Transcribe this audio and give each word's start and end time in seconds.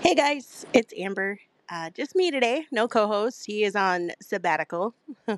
Hey 0.00 0.14
guys, 0.14 0.66
it's 0.72 0.92
Amber. 0.96 1.38
Uh, 1.68 1.90
just 1.90 2.16
me 2.16 2.30
today, 2.30 2.66
no 2.72 2.88
co 2.88 3.06
host. 3.06 3.44
He 3.46 3.64
is 3.64 3.76
on 3.76 4.10
sabbatical. 4.20 4.94
uh, 5.28 5.34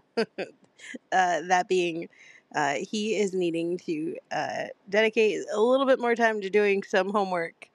that 1.13 1.67
being, 1.69 2.09
uh, 2.55 2.75
he 2.81 3.17
is 3.17 3.35
needing 3.35 3.79
to 3.79 4.17
uh, 4.31 4.65
dedicate 4.89 5.41
a 5.53 5.61
little 5.61 5.87
bit 5.87 6.01
more 6.01 6.15
time 6.15 6.41
to 6.41 6.51
doing 6.51 6.83
some 6.83 7.11
homework. 7.11 7.69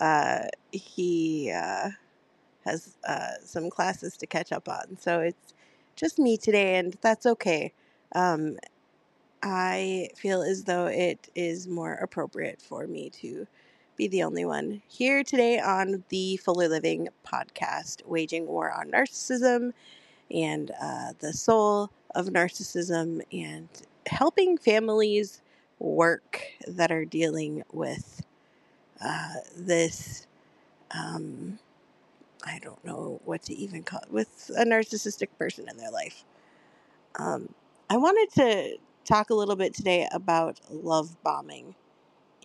Uh, 0.00 0.44
he 0.72 1.52
uh, 1.54 1.90
has 2.64 2.96
some 3.44 3.70
classes 3.70 4.16
to 4.18 4.26
catch 4.26 4.52
up 4.52 4.68
on. 4.68 4.96
So 4.98 5.20
it's 5.20 5.54
just 5.96 6.18
me 6.18 6.36
today, 6.36 6.76
and 6.76 6.96
that's 7.02 7.26
okay. 7.26 7.72
Um, 8.14 8.58
I 9.42 10.10
feel 10.16 10.42
as 10.42 10.64
though 10.64 10.86
it 10.86 11.28
is 11.34 11.68
more 11.68 11.94
appropriate 11.94 12.60
for 12.60 12.86
me 12.86 13.10
to 13.22 13.46
be 14.00 14.08
the 14.08 14.22
only 14.22 14.46
one 14.46 14.80
here 14.88 15.22
today 15.22 15.60
on 15.60 16.02
the 16.08 16.38
Fuller 16.38 16.68
Living 16.68 17.08
podcast, 17.22 18.02
Waging 18.06 18.46
War 18.46 18.72
on 18.72 18.90
Narcissism 18.90 19.74
and 20.30 20.70
uh, 20.82 21.12
the 21.18 21.34
Soul 21.34 21.90
of 22.14 22.28
Narcissism 22.28 23.20
and 23.30 23.68
helping 24.06 24.56
families 24.56 25.42
work 25.78 26.40
that 26.66 26.90
are 26.90 27.04
dealing 27.04 27.62
with 27.74 28.22
uh, 29.04 29.34
this. 29.54 30.26
Um, 30.92 31.58
I 32.46 32.58
don't 32.58 32.82
know 32.82 33.20
what 33.26 33.42
to 33.42 33.54
even 33.54 33.82
call 33.82 34.00
it, 34.00 34.10
with 34.10 34.50
a 34.56 34.64
narcissistic 34.64 35.28
person 35.38 35.68
in 35.68 35.76
their 35.76 35.90
life. 35.90 36.24
Um, 37.16 37.54
I 37.90 37.98
wanted 37.98 38.32
to 38.36 38.78
talk 39.04 39.28
a 39.28 39.34
little 39.34 39.56
bit 39.56 39.74
today 39.74 40.08
about 40.10 40.58
love 40.70 41.22
bombing 41.22 41.74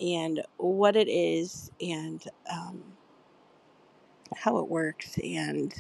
and 0.01 0.41
what 0.57 0.95
it 0.95 1.07
is 1.07 1.71
and 1.81 2.23
um, 2.51 2.83
how 4.35 4.57
it 4.57 4.67
works 4.67 5.17
and 5.23 5.73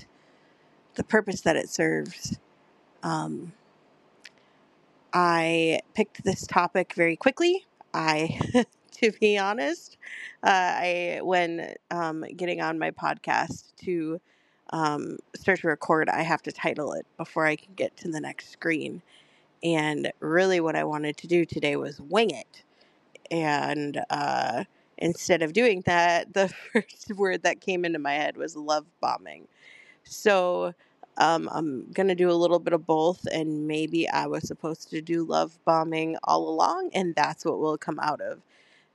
the 0.95 1.03
purpose 1.03 1.41
that 1.41 1.55
it 1.55 1.69
serves. 1.69 2.39
Um, 3.03 3.53
I 5.13 5.79
picked 5.93 6.23
this 6.23 6.45
topic 6.45 6.93
very 6.93 7.15
quickly. 7.15 7.65
I, 7.93 8.39
to 8.93 9.11
be 9.19 9.37
honest, 9.37 9.97
uh, 10.43 10.49
I 10.49 11.19
when 11.23 11.73
um, 11.91 12.25
getting 12.35 12.61
on 12.61 12.77
my 12.77 12.91
podcast 12.91 13.75
to 13.85 14.19
um, 14.71 15.17
start 15.35 15.61
to 15.61 15.67
record, 15.67 16.09
I 16.09 16.21
have 16.21 16.41
to 16.43 16.51
title 16.51 16.93
it 16.93 17.05
before 17.17 17.45
I 17.45 17.55
can 17.55 17.73
get 17.75 17.95
to 17.97 18.09
the 18.09 18.19
next 18.19 18.51
screen. 18.51 19.01
And 19.63 20.11
really, 20.19 20.59
what 20.59 20.75
I 20.75 20.83
wanted 20.83 21.17
to 21.17 21.27
do 21.27 21.45
today 21.45 21.77
was 21.77 22.01
wing 22.01 22.31
it. 22.31 22.63
And 23.31 24.01
uh, 24.09 24.65
instead 24.97 25.41
of 25.41 25.53
doing 25.53 25.81
that, 25.85 26.33
the 26.35 26.49
first 26.73 27.11
word 27.15 27.43
that 27.43 27.61
came 27.61 27.85
into 27.85 27.99
my 27.99 28.13
head 28.13 28.37
was 28.37 28.55
love 28.55 28.85
bombing. 29.01 29.47
So 30.03 30.73
um, 31.17 31.49
I'm 31.51 31.91
going 31.93 32.07
to 32.09 32.15
do 32.15 32.29
a 32.29 32.33
little 32.33 32.59
bit 32.59 32.73
of 32.73 32.85
both, 32.85 33.25
and 33.31 33.67
maybe 33.67 34.07
I 34.09 34.27
was 34.27 34.47
supposed 34.47 34.89
to 34.91 35.01
do 35.01 35.23
love 35.23 35.57
bombing 35.65 36.17
all 36.23 36.49
along, 36.49 36.91
and 36.93 37.15
that's 37.15 37.45
what 37.45 37.59
will 37.59 37.77
come 37.77 37.99
out 37.99 38.21
of 38.21 38.41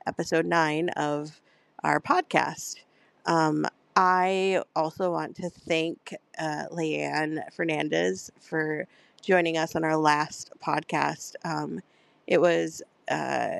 episode 0.07 0.45
nine 0.45 0.89
of 0.89 1.41
our 1.83 1.99
podcast. 1.99 2.77
Um, 3.25 3.65
I 3.95 4.61
also 4.75 5.11
want 5.11 5.35
to 5.37 5.49
thank 5.49 6.13
uh, 6.39 6.65
Leanne 6.71 7.41
Fernandez 7.53 8.31
for 8.39 8.87
joining 9.21 9.57
us 9.57 9.75
on 9.75 9.83
our 9.83 9.97
last 9.97 10.51
podcast. 10.63 11.35
Um, 11.43 11.81
it 12.27 12.39
was 12.39 12.81
uh, 13.09 13.59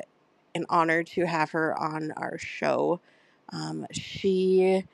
an 0.55 0.65
honor 0.69 1.03
to 1.03 1.25
have 1.25 1.51
her 1.51 1.77
on 1.79 2.11
our 2.17 2.37
show. 2.37 2.99
Um, 3.51 3.85
she, 3.91 4.85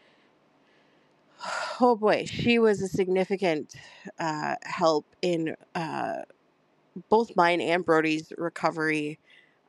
oh 1.81 1.95
boy, 1.95 2.25
she 2.25 2.59
was 2.59 2.81
a 2.81 2.88
significant 2.88 3.75
uh, 4.19 4.55
help 4.63 5.05
in 5.22 5.55
uh, 5.75 6.22
both 7.09 7.35
mine 7.35 7.62
and 7.62 7.85
Brody's 7.85 8.34
recovery 8.38 9.19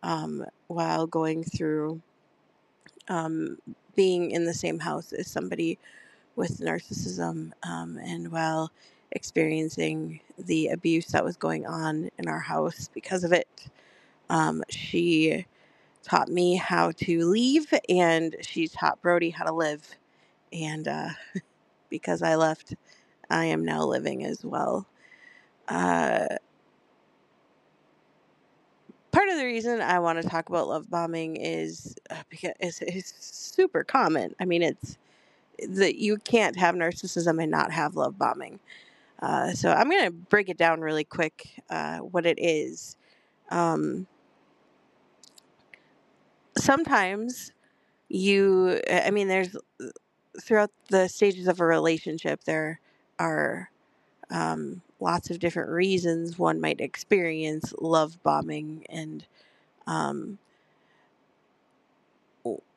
um, 0.03 0.45
while 0.69 1.07
going 1.07 1.45
through 1.45 2.01
um, 3.09 3.59
being 3.97 4.31
in 4.31 4.45
the 4.45 4.55
same 4.55 4.79
house 4.79 5.13
as 5.13 5.29
somebody 5.31 5.79
with 6.37 6.61
narcissism 6.61 7.53
um, 7.65 7.99
and 7.99 8.31
while 8.31 8.71
experiencing 9.13 10.21
the 10.39 10.69
abuse 10.69 11.07
that 11.07 11.25
was 11.25 11.37
going 11.37 11.67
on 11.67 12.11
in 12.19 12.29
our 12.29 12.41
house 12.41 12.89
because 12.93 13.25
of 13.25 13.33
it. 13.33 13.49
Um, 14.31 14.63
she 14.69 15.47
taught 16.03 16.29
me 16.29 16.57
how 16.57 16.93
to 16.93 17.27
leave 17.27 17.73
and 17.89 18.37
she 18.43 18.69
taught 18.69 19.03
Brody 19.03 19.31
how 19.31 19.45
to 19.45 19.53
live. 19.53 19.97
And 20.53 20.89
uh, 20.89 21.11
because 21.91 22.23
I 22.23 22.37
left, 22.37 22.75
I 23.31 23.47
am 23.47 23.65
now 23.65 23.85
living 23.85 24.25
as 24.25 24.45
well. 24.45 24.87
Uh, 25.69 26.27
part 29.13 29.29
of 29.29 29.37
the 29.37 29.45
reason 29.45 29.81
I 29.81 29.99
want 29.99 30.23
to 30.23 30.29
talk 30.29 30.49
about 30.49 30.69
love 30.69 30.89
bombing 30.91 31.37
is 31.37 31.97
uh, 32.11 32.23
because 32.29 32.53
it's, 32.61 32.81
it's 32.83 33.15
super 33.21 33.85
common. 33.85 34.35
I 34.41 34.45
mean, 34.45 34.63
it's 34.63 34.97
that 35.69 35.97
you 35.97 36.19
can't 36.19 36.57
have 36.57 36.75
narcissism 36.75 37.43
and 37.43 37.51
not 37.51 37.73
have 37.73 37.97
love 37.97 38.19
bombing. 38.19 38.61
Uh, 39.21 39.53
so 39.53 39.73
I'm 39.73 39.91
going 39.91 40.05
to 40.05 40.13
break 40.13 40.49
it 40.49 40.57
down 40.57 40.81
really 40.81 41.05
quick 41.05 41.61
uh, 41.71 41.99
what 41.99 42.27
it 42.27 42.39
is. 42.41 42.97
Um, 43.51 44.07
sometimes 46.63 47.53
you, 48.09 48.81
I 48.91 49.11
mean, 49.11 49.29
there's 49.29 49.57
throughout 50.41 50.71
the 50.89 51.09
stages 51.09 51.49
of 51.49 51.61
a 51.61 51.67
relationship, 51.67 52.45
there 52.45 52.81
are 53.19 53.71
um, 54.31 54.83
lots 55.01 55.31
of 55.31 55.39
different 55.41 55.71
reasons 55.71 56.39
one 56.39 56.61
might 56.61 56.81
experience 56.81 57.75
love 57.81 58.23
bombing. 58.23 58.87
And 58.91 59.27
um, 59.87 60.39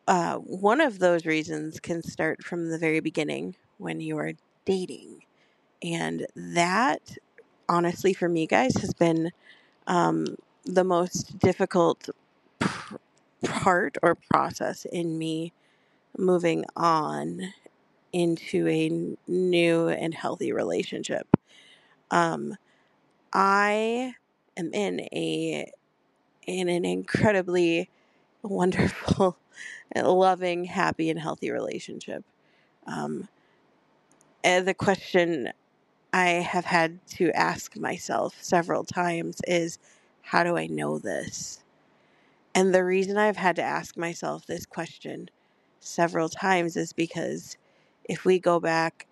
uh, 0.07 0.35
one 0.37 0.81
of 0.81 0.99
those 0.99 1.25
reasons 1.25 1.79
can 1.79 2.01
start 2.03 2.43
from 2.43 2.69
the 2.69 2.77
very 2.77 2.99
beginning 2.99 3.55
when 3.77 3.99
you 3.99 4.17
are 4.17 4.33
dating. 4.65 5.23
And 5.83 6.27
that, 6.35 7.17
honestly, 7.69 8.13
for 8.13 8.29
me, 8.29 8.47
guys, 8.47 8.75
has 8.77 8.93
been 8.93 9.31
um, 9.87 10.37
the 10.65 10.83
most 10.83 11.39
difficult 11.39 12.09
pr- 12.59 12.97
part 13.43 13.97
or 14.03 14.15
process 14.15 14.85
in 14.85 15.17
me 15.17 15.53
moving 16.17 16.65
on 16.75 17.53
into 18.13 18.67
a 18.67 19.15
new 19.27 19.87
and 19.87 20.13
healthy 20.13 20.51
relationship. 20.51 21.27
Um, 22.09 22.57
I 23.33 24.15
am 24.57 24.73
in 24.73 25.01
a 25.13 25.71
in 26.47 26.69
an 26.69 26.85
incredibly 26.85 27.89
wonderful, 28.41 29.37
loving, 29.95 30.65
happy, 30.65 31.09
and 31.09 31.19
healthy 31.19 31.51
relationship. 31.51 32.25
Um, 32.87 33.27
and 34.43 34.67
the 34.67 34.73
question 34.73 35.49
I 36.11 36.27
have 36.27 36.65
had 36.65 37.05
to 37.11 37.31
ask 37.31 37.77
myself 37.77 38.35
several 38.41 38.83
times 38.83 39.39
is, 39.47 39.77
how 40.21 40.43
do 40.43 40.57
I 40.57 40.67
know 40.67 40.97
this? 40.97 41.63
And 42.53 42.73
the 42.73 42.83
reason 42.83 43.17
I've 43.17 43.37
had 43.37 43.55
to 43.57 43.61
ask 43.61 43.97
myself 43.97 44.45
this 44.45 44.65
question 44.65 45.29
several 45.79 46.29
times 46.29 46.75
is 46.77 46.93
because 46.93 47.57
if 48.05 48.25
we 48.25 48.39
go 48.39 48.59
back 48.59 49.07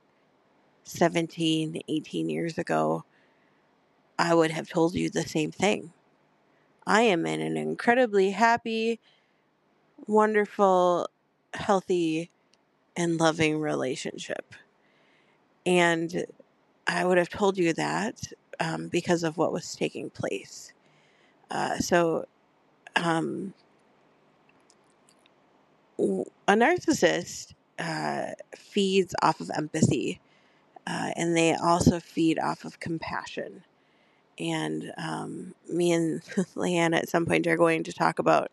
17, 0.83 1.81
18 1.87 2.29
years 2.29 2.57
ago, 2.57 3.05
I 4.17 4.33
would 4.33 4.51
have 4.51 4.69
told 4.69 4.95
you 4.95 5.09
the 5.09 5.23
same 5.23 5.51
thing. 5.51 5.93
I 6.85 7.01
am 7.03 7.25
in 7.25 7.41
an 7.41 7.57
incredibly 7.57 8.31
happy, 8.31 8.99
wonderful, 10.07 11.07
healthy, 11.53 12.31
and 12.97 13.19
loving 13.19 13.59
relationship. 13.59 14.53
And 15.65 16.25
I 16.87 17.05
would 17.05 17.17
have 17.17 17.29
told 17.29 17.57
you 17.57 17.73
that 17.73 18.21
um, 18.59 18.87
because 18.87 19.23
of 19.23 19.37
what 19.37 19.53
was 19.53 19.75
taking 19.75 20.09
place. 20.09 20.73
Uh, 21.51 21.77
so, 21.79 22.25
um, 22.99 23.53
a 25.99 26.53
narcissist 26.53 27.53
uh, 27.77 28.31
feeds 28.55 29.15
off 29.21 29.39
of 29.41 29.49
empathy, 29.55 30.19
uh, 30.85 31.11
and 31.15 31.35
they 31.35 31.55
also 31.55 31.99
feed 31.99 32.39
off 32.39 32.65
of 32.65 32.79
compassion. 32.79 33.63
And 34.37 34.93
um, 34.97 35.53
me 35.69 35.91
and 35.91 36.21
Leanne 36.55 36.95
at 36.95 37.09
some 37.09 37.25
point 37.25 37.47
are 37.47 37.57
going 37.57 37.83
to 37.83 37.93
talk 37.93 38.19
about 38.19 38.51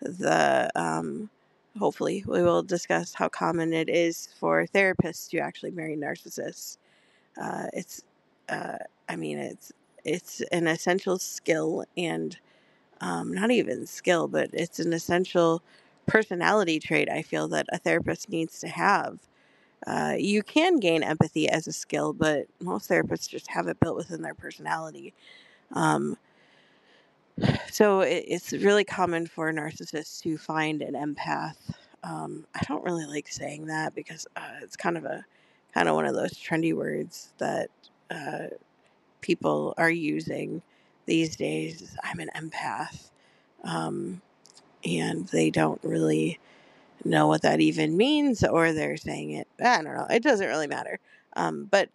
the. 0.00 0.70
Um, 0.74 1.30
hopefully, 1.78 2.24
we 2.26 2.42
will 2.42 2.62
discuss 2.62 3.14
how 3.14 3.28
common 3.28 3.72
it 3.72 3.88
is 3.88 4.28
for 4.38 4.66
therapists 4.66 5.28
to 5.30 5.38
actually 5.38 5.72
marry 5.72 5.96
narcissists. 5.96 6.78
Uh, 7.40 7.66
it's, 7.72 8.02
uh, 8.48 8.78
I 9.08 9.16
mean, 9.16 9.38
it's 9.38 9.72
it's 10.04 10.40
an 10.52 10.68
essential 10.68 11.18
skill 11.18 11.84
and 11.96 12.38
um, 13.00 13.32
not 13.32 13.50
even 13.50 13.86
skill, 13.86 14.28
but 14.28 14.50
it's 14.52 14.78
an 14.78 14.92
essential 14.92 15.62
personality 16.06 16.78
trait 16.78 17.10
I 17.10 17.22
feel 17.22 17.48
that 17.48 17.66
a 17.70 17.78
therapist 17.78 18.28
needs 18.28 18.60
to 18.60 18.68
have 18.68 19.18
uh, 19.86 20.14
you 20.18 20.42
can 20.42 20.78
gain 20.78 21.02
empathy 21.02 21.48
as 21.48 21.66
a 21.66 21.72
skill, 21.72 22.12
but 22.12 22.46
most 22.60 22.90
therapists 22.90 23.28
just 23.28 23.48
have 23.48 23.68
it 23.68 23.78
built 23.80 23.96
within 23.96 24.22
their 24.22 24.34
personality. 24.34 25.12
Um, 25.72 26.16
so 27.70 28.00
it, 28.00 28.24
it's 28.26 28.52
really 28.52 28.84
common 28.84 29.26
for 29.26 29.52
narcissists 29.52 30.22
to 30.22 30.38
find 30.38 30.82
an 30.82 30.94
empath. 30.94 31.56
Um, 32.02 32.46
I 32.54 32.60
don't 32.66 32.84
really 32.84 33.06
like 33.06 33.28
saying 33.28 33.66
that 33.66 33.94
because 33.94 34.26
uh, 34.36 34.58
it's 34.62 34.76
kind 34.76 34.96
of 34.96 35.04
a 35.04 35.24
kind 35.74 35.88
of 35.88 35.94
one 35.94 36.06
of 36.06 36.14
those 36.14 36.32
trendy 36.32 36.74
words 36.74 37.32
that 37.38 37.68
uh, 38.10 38.46
people 39.20 39.74
are 39.76 39.90
using 39.90 40.62
these 41.06 41.36
days. 41.36 41.96
I'm 42.04 42.20
an 42.20 42.30
empath, 42.36 43.10
um, 43.64 44.20
and 44.84 45.26
they 45.28 45.50
don't 45.50 45.80
really 45.82 46.38
know 47.04 47.26
what 47.28 47.42
that 47.42 47.60
even 47.60 47.96
means, 47.96 48.44
or 48.44 48.72
they're 48.72 48.96
saying 48.96 49.32
it. 49.32 49.48
I 49.60 49.82
don't 49.82 49.94
know. 49.94 50.06
It 50.10 50.22
doesn't 50.22 50.46
really 50.46 50.66
matter. 50.66 50.98
Um, 51.36 51.66
but 51.70 51.90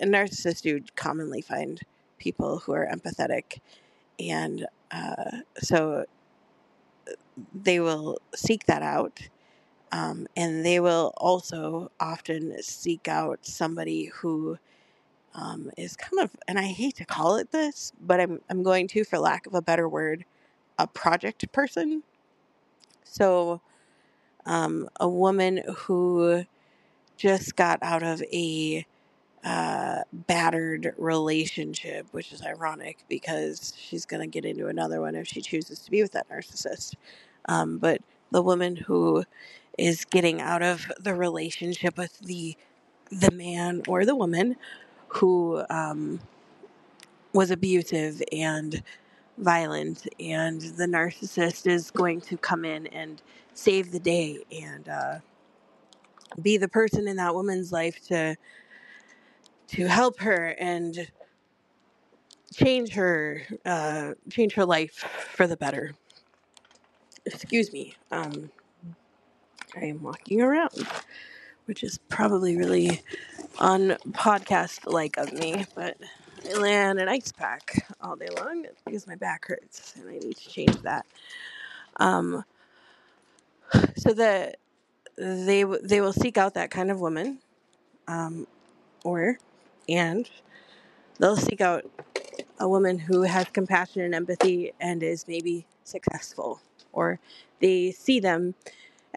narcissists 0.00 0.62
do 0.62 0.80
commonly 0.96 1.40
find 1.40 1.80
people 2.18 2.58
who 2.58 2.72
are 2.72 2.88
empathetic 2.92 3.58
and 4.20 4.66
uh, 4.90 5.38
so 5.58 6.04
they 7.54 7.80
will 7.80 8.18
seek 8.34 8.66
that 8.66 8.82
out. 8.82 9.20
Um, 9.90 10.26
and 10.36 10.64
they 10.64 10.80
will 10.80 11.12
also 11.16 11.90
often 12.00 12.62
seek 12.62 13.08
out 13.08 13.40
somebody 13.42 14.06
who 14.06 14.58
um, 15.34 15.70
is 15.76 15.96
kind 15.96 16.22
of, 16.22 16.30
and 16.48 16.58
I 16.58 16.64
hate 16.64 16.96
to 16.96 17.04
call 17.04 17.36
it 17.36 17.50
this, 17.52 17.92
but 18.00 18.20
I'm, 18.20 18.40
I'm 18.50 18.62
going 18.62 18.88
to, 18.88 19.04
for 19.04 19.18
lack 19.18 19.46
of 19.46 19.54
a 19.54 19.62
better 19.62 19.88
word, 19.88 20.24
a 20.78 20.86
project 20.86 21.50
person. 21.52 22.02
So, 23.04 23.60
um, 24.46 24.88
a 25.00 25.08
woman 25.08 25.62
who 25.76 26.44
just 27.16 27.56
got 27.56 27.78
out 27.82 28.02
of 28.02 28.22
a 28.32 28.84
uh, 29.44 30.00
battered 30.12 30.94
relationship, 30.98 32.06
which 32.12 32.32
is 32.32 32.42
ironic 32.42 32.98
because 33.08 33.72
she's 33.76 34.06
going 34.06 34.20
to 34.20 34.26
get 34.26 34.44
into 34.44 34.68
another 34.68 35.00
one 35.00 35.14
if 35.14 35.26
she 35.26 35.40
chooses 35.40 35.80
to 35.80 35.90
be 35.90 36.02
with 36.02 36.12
that 36.12 36.28
narcissist. 36.28 36.94
Um, 37.48 37.78
but 37.78 38.00
the 38.30 38.42
woman 38.42 38.76
who 38.76 39.24
is 39.78 40.04
getting 40.04 40.40
out 40.40 40.62
of 40.62 40.90
the 41.00 41.14
relationship 41.14 41.96
with 41.96 42.18
the 42.20 42.56
the 43.10 43.30
man 43.30 43.82
or 43.88 44.06
the 44.06 44.16
woman 44.16 44.56
who 45.12 45.62
um, 45.70 46.20
was 47.32 47.50
abusive 47.50 48.22
and 48.32 48.82
violent, 49.38 50.06
and 50.20 50.60
the 50.60 50.86
narcissist 50.86 51.66
is 51.66 51.90
going 51.90 52.20
to 52.22 52.36
come 52.36 52.64
in 52.64 52.86
and 52.88 53.22
save 53.54 53.92
the 53.92 54.00
day 54.00 54.38
and 54.50 54.88
uh, 54.88 55.18
be 56.40 56.56
the 56.56 56.68
person 56.68 57.08
in 57.08 57.16
that 57.16 57.34
woman's 57.34 57.72
life 57.72 58.06
to 58.06 58.36
to 59.68 59.86
help 59.86 60.18
her 60.20 60.54
and 60.58 61.08
change 62.54 62.92
her 62.92 63.42
uh, 63.64 64.12
change 64.30 64.54
her 64.54 64.64
life 64.64 64.94
for 65.34 65.46
the 65.46 65.56
better. 65.56 65.92
Excuse 67.24 67.72
me. 67.72 67.94
Um, 68.10 68.50
I 69.76 69.86
am 69.86 70.02
walking 70.02 70.42
around, 70.42 70.86
which 71.66 71.82
is 71.82 71.98
probably 72.08 72.56
really 72.56 73.00
unpodcast 73.56 74.90
like 74.90 75.16
of 75.16 75.32
me, 75.32 75.64
but 75.74 75.96
I 76.48 76.88
on 76.88 76.98
an 76.98 77.08
ice 77.08 77.32
pack 77.32 77.86
all 78.00 78.16
day 78.16 78.28
long 78.36 78.66
because 78.84 79.06
my 79.06 79.14
back 79.14 79.46
hurts 79.46 79.94
and 79.96 80.08
I 80.08 80.14
need 80.14 80.36
to 80.36 80.48
change 80.48 80.82
that. 80.82 81.06
Um, 81.96 82.44
so 83.96 84.12
that 84.14 84.56
they 85.16 85.64
they 85.64 86.00
will 86.00 86.12
seek 86.12 86.36
out 86.36 86.54
that 86.54 86.70
kind 86.70 86.90
of 86.90 87.00
woman, 87.00 87.38
um, 88.08 88.46
or 89.04 89.38
and 89.88 90.28
they'll 91.18 91.36
seek 91.36 91.60
out 91.60 91.84
a 92.58 92.68
woman 92.68 92.98
who 92.98 93.22
has 93.22 93.46
compassion 93.52 94.02
and 94.02 94.14
empathy 94.14 94.72
and 94.80 95.02
is 95.02 95.26
maybe 95.28 95.66
successful, 95.84 96.60
or 96.92 97.18
they 97.60 97.92
see 97.92 98.20
them 98.20 98.54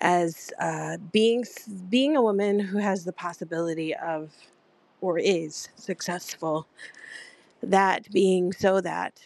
as 0.02 0.52
uh, 0.60 0.98
being 1.12 1.46
being 1.90 2.16
a 2.18 2.22
woman 2.22 2.60
who 2.60 2.80
has 2.80 3.06
the 3.06 3.14
possibility 3.14 3.96
of 3.96 4.32
or 5.02 5.20
is 5.20 5.70
successful. 5.76 6.68
That 7.64 8.12
being 8.12 8.54
so 8.54 8.82
that 8.82 9.20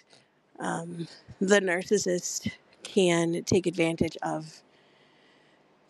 um, 0.59 1.07
the 1.39 1.61
narcissist 1.61 2.51
can 2.83 3.43
take 3.45 3.67
advantage 3.67 4.17
of 4.23 4.61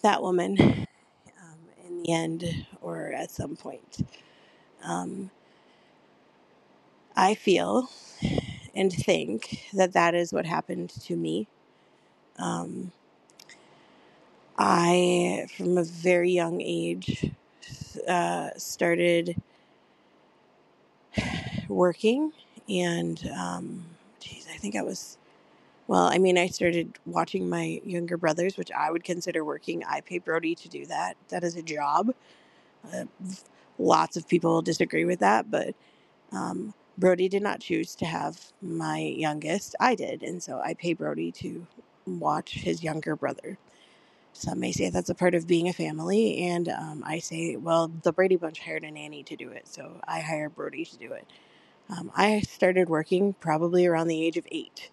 that 0.04 0.22
woman 0.22 0.58
um, 0.62 1.60
in 1.88 2.04
the 2.04 2.12
end 2.14 2.46
or 2.82 3.14
at 3.14 3.32
some 3.32 3.56
point. 3.56 4.08
Um, 4.84 5.32
I 7.16 7.36
feel 7.36 7.90
and 8.76 8.92
think 8.92 9.66
that 9.74 9.94
that 9.94 10.16
is 10.16 10.34
what 10.34 10.46
happened 10.46 10.90
to 10.90 11.16
me. 11.16 11.48
Um, 12.38 12.92
I, 14.60 15.48
from 15.58 15.80
a 15.80 15.86
very 15.86 16.32
young 16.32 16.62
age, 16.62 17.32
uh, 18.08 18.52
started 18.58 19.42
working, 21.70 22.34
and 22.70 23.22
um, 23.38 23.86
geez, 24.20 24.48
I 24.54 24.58
think 24.58 24.76
I 24.76 24.84
was. 24.84 25.18
Well, 25.88 26.10
I 26.12 26.18
mean, 26.20 26.38
I 26.38 26.48
started 26.48 27.00
watching 27.06 27.50
my 27.50 27.82
younger 27.86 28.18
brothers, 28.18 28.58
which 28.58 28.72
I 28.72 28.92
would 28.92 29.04
consider 29.04 29.46
working. 29.46 29.84
I 29.88 30.02
pay 30.02 30.20
Brody 30.20 30.56
to 30.56 30.70
do 30.70 30.86
that. 30.88 31.16
That 31.30 31.44
is 31.44 31.58
a 31.58 31.64
job. 31.64 32.14
Uh, 32.94 33.06
lots 33.80 34.18
of 34.18 34.28
people 34.28 34.62
disagree 34.62 35.06
with 35.06 35.20
that, 35.20 35.52
but 35.52 35.76
um, 36.34 36.74
Brody 36.98 37.30
did 37.30 37.44
not 37.44 37.62
choose 37.62 37.96
to 37.96 38.06
have 38.06 38.40
my 38.62 39.00
youngest. 39.00 39.76
I 39.80 39.96
did. 39.96 40.24
And 40.24 40.44
so 40.44 40.62
I 40.64 40.76
pay 40.76 40.94
Brody 40.94 41.32
to 41.34 41.68
watch 42.08 42.54
his 42.56 42.84
younger 42.84 43.16
brother. 43.16 43.58
Some 44.40 44.62
may 44.62 44.72
say 44.72 44.90
that's 44.90 45.10
a 45.10 45.16
part 45.16 45.36
of 45.36 45.48
being 45.48 45.68
a 45.68 45.74
family. 45.74 46.40
And 46.44 46.70
um, 46.70 47.04
I 47.06 47.20
say, 47.20 47.58
well, 47.58 47.92
the 48.04 48.14
Brady 48.14 48.38
Bunch 48.38 48.62
hired 48.62 48.86
a 48.86 48.92
nanny 48.92 49.22
to 49.24 49.36
do 49.36 49.50
it. 49.50 49.68
So 49.68 50.00
I 50.08 50.22
hired 50.22 50.56
Brody 50.56 50.86
to 50.86 50.98
do 50.98 51.12
it. 51.12 51.28
Um, 51.90 52.12
I 52.16 52.42
started 52.42 52.90
working 52.90 53.34
probably 53.34 53.86
around 53.86 54.08
the 54.08 54.26
age 54.26 54.38
of 54.38 54.48
eight, 54.52 54.92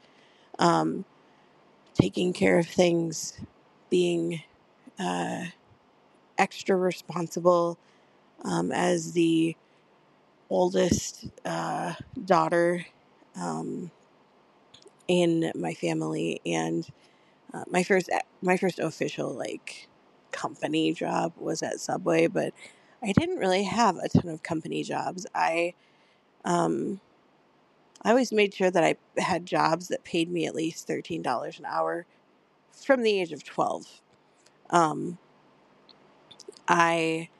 um, 0.58 1.04
taking 1.94 2.32
care 2.32 2.58
of 2.58 2.66
things, 2.66 3.38
being 3.90 4.42
uh, 4.98 5.46
extra 6.38 6.76
responsible 6.76 7.78
um, 8.44 8.72
as 8.72 9.12
the 9.12 9.56
oldest 10.50 11.26
uh, 11.44 11.94
daughter 12.24 12.86
um, 13.40 13.90
in 15.08 15.52
my 15.54 15.74
family, 15.74 16.40
and 16.46 16.86
uh, 17.56 17.64
my 17.70 17.82
first 17.82 18.10
my 18.42 18.56
first 18.56 18.78
official 18.78 19.32
like 19.32 19.88
company 20.32 20.92
job 20.92 21.32
was 21.38 21.62
at 21.62 21.80
Subway, 21.80 22.26
but 22.26 22.52
I 23.02 23.12
didn't 23.12 23.38
really 23.38 23.64
have 23.64 23.96
a 23.96 24.08
ton 24.08 24.28
of 24.30 24.42
company 24.42 24.82
jobs. 24.82 25.26
I 25.34 25.74
um, 26.44 27.00
I 28.02 28.10
always 28.10 28.32
made 28.32 28.54
sure 28.54 28.70
that 28.70 28.84
I 28.84 28.96
had 29.20 29.46
jobs 29.46 29.88
that 29.88 30.04
paid 30.04 30.30
me 30.30 30.46
at 30.46 30.54
least 30.54 30.86
thirteen 30.86 31.22
dollars 31.22 31.58
an 31.58 31.64
hour 31.66 32.06
from 32.72 33.02
the 33.02 33.20
age 33.20 33.32
of 33.32 33.42
twelve. 33.44 34.02
Um, 34.70 35.18
I 36.68 37.30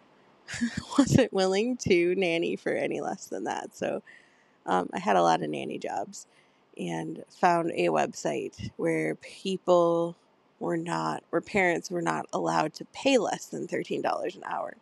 wasn't 0.99 1.33
willing 1.33 1.77
to 1.79 2.15
nanny 2.17 2.57
for 2.57 2.73
any 2.73 3.01
less 3.01 3.27
than 3.27 3.45
that. 3.45 3.77
So 3.77 4.03
um, 4.67 4.89
I 4.95 4.99
had 4.99 5.17
a 5.17 5.23
lot 5.23 5.43
of 5.43 5.51
nanny 5.51 5.79
jobs 5.79 6.27
and 6.79 7.25
found 7.29 7.71
a 7.73 7.87
website 7.89 8.71
where 8.77 9.15
people 9.17 10.17
were 10.61 10.77
not, 10.77 11.23
where 11.31 11.41
parents 11.41 11.91
were 11.91 12.03
not 12.03 12.27
allowed 12.33 12.75
to 12.75 12.85
pay 12.87 13.19
less 13.19 13.47
than 13.47 13.67
$13 13.67 14.03
an 14.37 14.43
hour. 14.45 14.77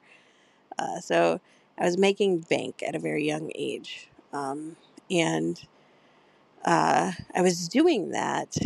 Uh, 0.79 1.01
so 1.01 1.41
I 1.79 1.85
was 1.85 1.99
making 1.99 2.41
bank 2.41 2.83
at 2.87 2.95
a 2.95 2.99
very 2.99 3.27
young 3.27 3.51
age. 3.55 4.09
Um, 4.33 4.77
and 5.11 5.61
uh, 6.65 7.13
I 7.35 7.43
was 7.43 7.69
doing 7.69 8.11
that 8.11 8.57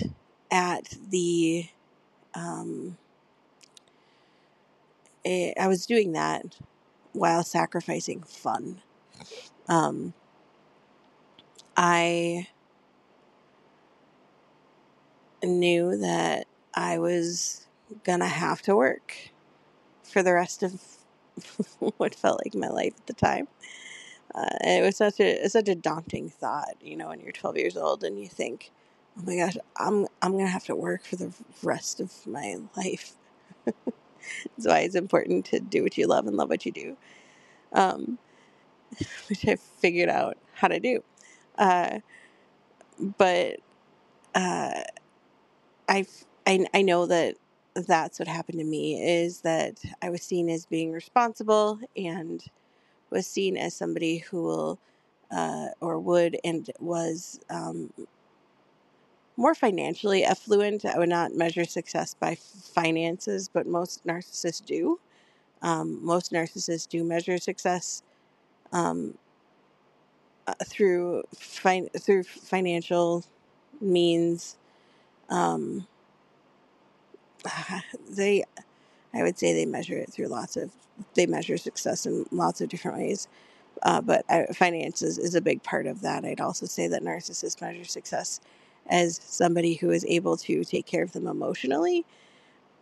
at 0.50 0.94
the, 1.10 1.66
um, 2.34 2.96
eh, 5.24 5.52
I 5.60 5.68
was 5.68 5.86
doing 5.86 6.12
that 6.12 6.56
while 7.12 7.42
sacrificing 7.42 8.22
fun. 8.22 8.80
Um, 9.68 10.14
I 11.76 12.48
knew 15.42 15.96
that 15.98 16.46
I 16.74 16.98
was 16.98 17.66
gonna 18.04 18.28
have 18.28 18.62
to 18.62 18.76
work 18.76 19.30
for 20.04 20.22
the 20.22 20.34
rest 20.34 20.62
of 20.62 20.82
what 21.98 22.14
felt 22.14 22.40
like 22.44 22.54
my 22.54 22.68
life 22.68 22.94
at 22.98 23.06
the 23.06 23.14
time. 23.14 23.48
Uh, 24.34 24.56
it 24.62 24.82
was 24.84 24.96
such 24.96 25.20
a 25.20 25.48
such 25.48 25.68
a 25.68 25.74
daunting 25.74 26.30
thought, 26.30 26.76
you 26.82 26.96
know, 26.96 27.08
when 27.08 27.20
you're 27.20 27.32
12 27.32 27.56
years 27.56 27.76
old 27.76 28.04
and 28.04 28.18
you 28.20 28.28
think, 28.28 28.70
"Oh 29.18 29.22
my 29.26 29.36
gosh, 29.36 29.56
I'm 29.76 30.06
I'm 30.22 30.32
gonna 30.32 30.48
have 30.48 30.64
to 30.66 30.76
work 30.76 31.04
for 31.04 31.16
the 31.16 31.32
rest 31.62 32.00
of 32.00 32.26
my 32.26 32.56
life." 32.76 33.14
That's 34.56 34.66
why 34.68 34.80
it's 34.80 34.94
important 34.94 35.46
to 35.46 35.60
do 35.60 35.82
what 35.82 35.96
you 35.98 36.06
love 36.06 36.26
and 36.26 36.36
love 36.36 36.50
what 36.50 36.66
you 36.66 36.72
do, 36.72 36.96
um, 37.72 38.18
which 39.28 39.46
I've 39.46 39.60
figured 39.60 40.08
out 40.08 40.38
how 40.54 40.68
to 40.68 40.80
do. 40.80 41.02
Uh, 41.58 42.00
but 43.18 43.56
uh, 44.34 44.82
I, 45.88 46.06
I, 46.46 46.66
I 46.74 46.82
know 46.82 47.06
that 47.06 47.36
that's 47.74 48.18
what 48.18 48.28
happened 48.28 48.58
to 48.58 48.64
me 48.64 49.00
is 49.02 49.42
that 49.42 49.78
I 50.02 50.10
was 50.10 50.22
seen 50.22 50.48
as 50.50 50.66
being 50.66 50.92
responsible 50.92 51.78
and 51.96 52.42
was 53.10 53.26
seen 53.26 53.56
as 53.56 53.74
somebody 53.74 54.18
who 54.18 54.42
will 54.44 54.78
uh, 55.30 55.68
or 55.80 55.98
would 56.00 56.38
and 56.44 56.70
was 56.80 57.40
um, 57.50 57.92
more 59.36 59.54
financially 59.54 60.24
affluent. 60.24 60.84
I 60.84 60.98
would 60.98 61.08
not 61.08 61.34
measure 61.34 61.64
success 61.64 62.14
by 62.14 62.34
finances, 62.36 63.48
but 63.52 63.66
most 63.66 64.04
narcissists 64.06 64.64
do. 64.64 64.98
Um, 65.62 66.04
most 66.04 66.32
narcissists 66.32 66.88
do 66.88 67.04
measure 67.04 67.38
success 67.38 68.02
um, 68.72 69.14
uh, 70.46 70.54
through 70.66 71.22
through 71.34 72.22
financial 72.24 73.24
means. 73.80 74.56
Um, 75.28 75.86
they, 78.10 78.44
I 79.14 79.22
would 79.22 79.38
say, 79.38 79.52
they 79.52 79.66
measure 79.66 79.96
it 79.96 80.12
through 80.12 80.28
lots 80.28 80.56
of. 80.56 80.72
They 81.14 81.26
measure 81.26 81.56
success 81.56 82.06
in 82.06 82.26
lots 82.32 82.60
of 82.60 82.68
different 82.68 82.98
ways. 82.98 83.28
Uh, 83.82 84.00
but 84.00 84.24
I, 84.28 84.46
finances 84.46 85.18
is 85.18 85.34
a 85.34 85.40
big 85.40 85.62
part 85.62 85.86
of 85.86 86.00
that. 86.02 86.24
I'd 86.24 86.40
also 86.40 86.66
say 86.66 86.88
that 86.88 87.02
narcissists 87.02 87.60
measure 87.60 87.84
success 87.84 88.40
as 88.88 89.20
somebody 89.22 89.74
who 89.74 89.90
is 89.90 90.04
able 90.06 90.36
to 90.38 90.64
take 90.64 90.86
care 90.86 91.02
of 91.02 91.12
them 91.12 91.26
emotionally, 91.26 92.04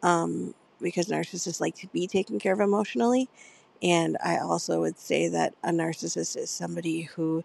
um, 0.02 0.54
because 0.80 1.08
narcissists 1.08 1.60
like 1.60 1.74
to 1.76 1.88
be 1.88 2.06
taken 2.06 2.38
care 2.38 2.52
of 2.52 2.60
emotionally. 2.60 3.28
And 3.82 4.16
I 4.24 4.38
also 4.38 4.80
would 4.80 4.98
say 4.98 5.28
that 5.28 5.54
a 5.62 5.70
narcissist 5.70 6.36
is 6.36 6.50
somebody 6.50 7.02
who 7.02 7.44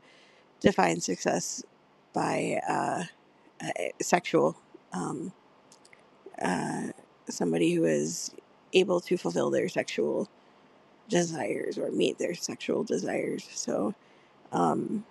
defines 0.61 1.05
success 1.05 1.63
by 2.13 2.61
uh, 2.67 3.03
uh, 3.61 3.69
sexual, 4.01 4.55
um, 4.93 5.31
uh, 6.41 6.87
somebody 7.29 7.73
who 7.73 7.85
is 7.85 8.31
able 8.73 8.99
to 9.01 9.17
fulfill 9.17 9.49
their 9.49 9.69
sexual 9.69 10.29
desires 11.09 11.77
or 11.77 11.91
meet 11.91 12.17
their 12.17 12.33
sexual 12.33 12.83
desires. 12.83 13.47
So, 13.53 13.93
um, 14.51 15.05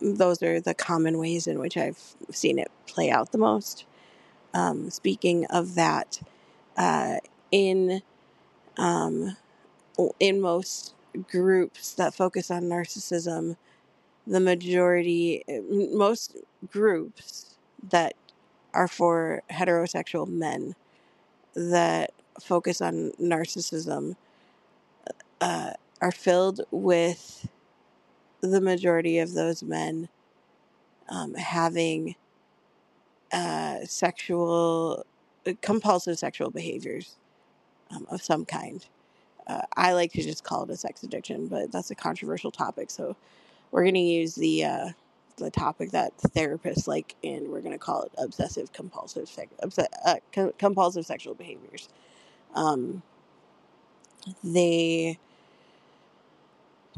those 0.00 0.42
are 0.42 0.60
the 0.60 0.74
common 0.74 1.18
ways 1.18 1.46
in 1.46 1.58
which 1.58 1.76
I've 1.76 2.14
seen 2.30 2.58
it 2.58 2.70
play 2.86 3.10
out 3.10 3.32
the 3.32 3.38
most. 3.38 3.84
Um, 4.54 4.90
speaking 4.90 5.44
of 5.46 5.74
that, 5.74 6.20
uh, 6.76 7.16
in 7.50 8.02
um, 8.76 9.36
in 10.20 10.40
most 10.40 10.94
groups 11.28 11.94
that 11.94 12.14
focus 12.14 12.50
on 12.50 12.64
narcissism, 12.64 13.56
the 14.26 14.40
majority, 14.40 15.42
most 15.70 16.36
groups 16.70 17.56
that 17.90 18.14
are 18.74 18.88
for 18.88 19.42
heterosexual 19.50 20.28
men 20.28 20.74
that 21.54 22.12
focus 22.40 22.80
on 22.80 23.12
narcissism 23.20 24.16
uh, 25.40 25.72
are 26.00 26.12
filled 26.12 26.60
with 26.70 27.48
the 28.40 28.60
majority 28.60 29.18
of 29.18 29.34
those 29.34 29.62
men 29.62 30.08
um, 31.08 31.34
having 31.34 32.14
uh, 33.32 33.78
sexual, 33.84 35.04
uh, 35.46 35.52
compulsive 35.60 36.18
sexual 36.18 36.50
behaviors 36.50 37.16
um, 37.90 38.06
of 38.10 38.22
some 38.22 38.44
kind. 38.44 38.86
Uh, 39.46 39.62
I 39.76 39.92
like 39.92 40.12
to 40.12 40.22
just 40.22 40.44
call 40.44 40.64
it 40.64 40.70
a 40.70 40.76
sex 40.76 41.02
addiction, 41.02 41.46
but 41.46 41.72
that's 41.72 41.90
a 41.90 41.94
controversial 41.94 42.50
topic. 42.50 42.90
So 42.90 43.16
we're 43.70 43.82
going 43.82 43.94
to 43.94 44.00
use 44.00 44.34
the 44.34 44.64
uh, 44.64 44.88
the 45.38 45.50
topic 45.50 45.90
that 45.92 46.16
therapists 46.18 46.86
like, 46.86 47.14
and 47.24 47.48
we're 47.48 47.60
going 47.60 47.72
to 47.72 47.78
call 47.78 48.02
it 48.02 48.12
obsessive 48.18 48.72
compulsive 48.72 49.28
obs- 49.62 49.78
uh, 49.78 50.16
co- 50.32 50.52
compulsive 50.58 51.06
sexual 51.06 51.34
behaviors. 51.34 51.88
Um, 52.54 53.02
they 54.44 55.18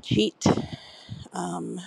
cheat 0.03 0.47
um, 1.33 1.81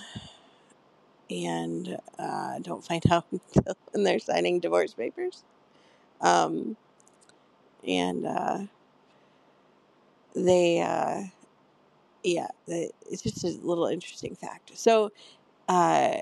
and 1.29 1.97
uh, 2.19 2.59
don't 2.59 2.83
find 2.83 3.03
out 3.11 3.25
until 3.31 3.75
when 3.91 4.03
they're 4.03 4.19
signing 4.19 4.59
divorce 4.59 4.93
papers. 4.93 5.43
Um, 6.21 6.77
and 7.87 8.25
uh, 8.25 8.59
they, 10.35 10.81
uh, 10.81 11.23
yeah, 12.23 12.47
it's 12.67 13.21
just 13.21 13.43
a 13.43 13.49
little 13.49 13.87
interesting 13.87 14.35
fact. 14.35 14.77
So, 14.77 15.11
uh, 15.67 16.17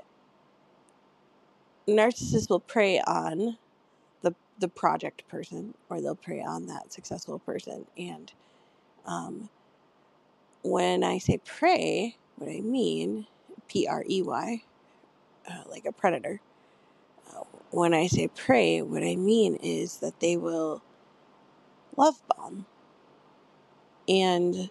narcissists 1.86 2.48
will 2.48 2.60
prey 2.60 3.00
on 3.00 3.58
the 4.22 4.34
the 4.58 4.68
project 4.68 5.26
person, 5.28 5.74
or 5.88 6.00
they'll 6.00 6.14
prey 6.14 6.40
on 6.40 6.66
that 6.66 6.92
successful 6.92 7.38
person. 7.38 7.86
And 7.98 8.32
um, 9.06 9.48
when 10.62 11.02
I 11.04 11.18
say 11.18 11.38
prey, 11.38 12.16
what 12.36 12.50
I 12.50 12.60
mean, 12.60 13.26
P 13.68 13.86
R 13.86 14.04
E 14.08 14.22
Y, 14.22 14.62
uh, 15.50 15.62
like 15.68 15.84
a 15.84 15.92
predator. 15.92 16.40
Uh, 17.34 17.44
when 17.70 17.94
I 17.94 18.06
say 18.06 18.28
prey, 18.28 18.82
what 18.82 19.02
I 19.02 19.16
mean 19.16 19.56
is 19.56 19.98
that 19.98 20.20
they 20.20 20.36
will 20.36 20.82
love 21.96 22.22
bomb. 22.28 22.66
And 24.08 24.70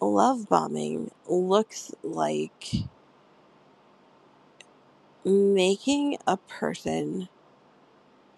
love 0.00 0.48
bombing 0.48 1.10
looks 1.28 1.92
like 2.02 2.74
making 5.24 6.18
a 6.26 6.36
person 6.36 7.28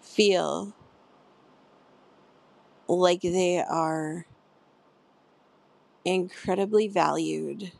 feel 0.01 0.73
like 2.87 3.21
they 3.21 3.59
are 3.59 4.25
incredibly 6.05 6.87
valued 6.87 7.71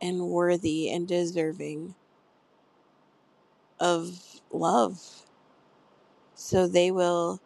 and 0.00 0.20
worthy 0.28 0.90
and 0.90 1.08
deserving 1.08 1.94
of 3.80 4.40
love. 4.52 5.24
So 6.34 6.66
they 6.66 6.90
will 6.90 7.40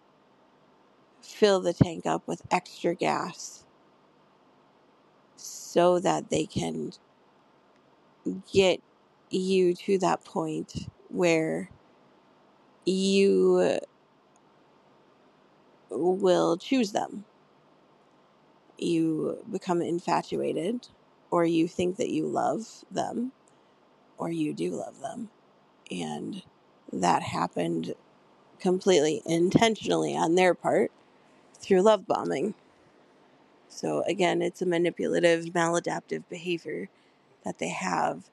fill 1.22 1.60
the 1.60 1.72
tank 1.72 2.06
up 2.06 2.26
with 2.26 2.42
extra 2.50 2.94
gas 2.94 3.64
so 5.36 5.98
that 6.00 6.30
they 6.30 6.46
can 6.46 6.92
get 8.52 8.80
you 9.30 9.74
to 9.74 9.98
that 9.98 10.24
point 10.24 10.88
where 11.08 11.70
you 12.84 13.78
will 15.90 16.56
choose 16.56 16.92
them. 16.92 17.24
You 18.78 19.38
become 19.50 19.82
infatuated, 19.82 20.88
or 21.30 21.44
you 21.44 21.68
think 21.68 21.96
that 21.96 22.10
you 22.10 22.26
love 22.26 22.84
them, 22.90 23.32
or 24.18 24.30
you 24.30 24.54
do 24.54 24.70
love 24.70 25.00
them. 25.00 25.30
And 25.90 26.42
that 26.92 27.22
happened 27.22 27.94
completely 28.58 29.22
intentionally 29.26 30.16
on 30.16 30.34
their 30.34 30.54
part 30.54 30.90
through 31.58 31.82
love 31.82 32.06
bombing. 32.06 32.54
So, 33.68 34.02
again, 34.02 34.42
it's 34.42 34.62
a 34.62 34.66
manipulative, 34.66 35.46
maladaptive 35.46 36.24
behavior 36.28 36.88
that 37.44 37.58
they 37.58 37.68
have 37.68 38.24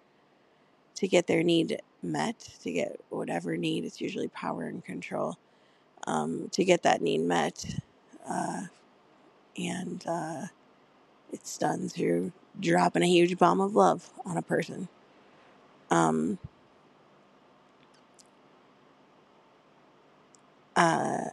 to 0.97 1.07
get 1.07 1.27
their 1.27 1.43
need 1.43 1.79
met, 2.01 2.39
to 2.63 2.71
get 2.71 2.99
whatever 3.09 3.55
need, 3.55 3.85
it's 3.85 4.01
usually 4.01 4.27
power 4.29 4.63
and 4.63 4.83
control, 4.83 5.37
um, 6.07 6.49
to 6.51 6.65
get 6.65 6.83
that 6.83 7.01
need 7.01 7.21
met. 7.21 7.65
Uh, 8.27 8.63
and 9.57 10.03
uh, 10.07 10.47
it's 11.31 11.57
done 11.57 11.87
through 11.87 12.31
dropping 12.59 13.03
a 13.03 13.07
huge 13.07 13.37
bomb 13.37 13.61
of 13.61 13.75
love 13.75 14.09
on 14.25 14.37
a 14.37 14.41
person. 14.41 14.87
Um, 15.91 16.39
uh, 20.75 21.25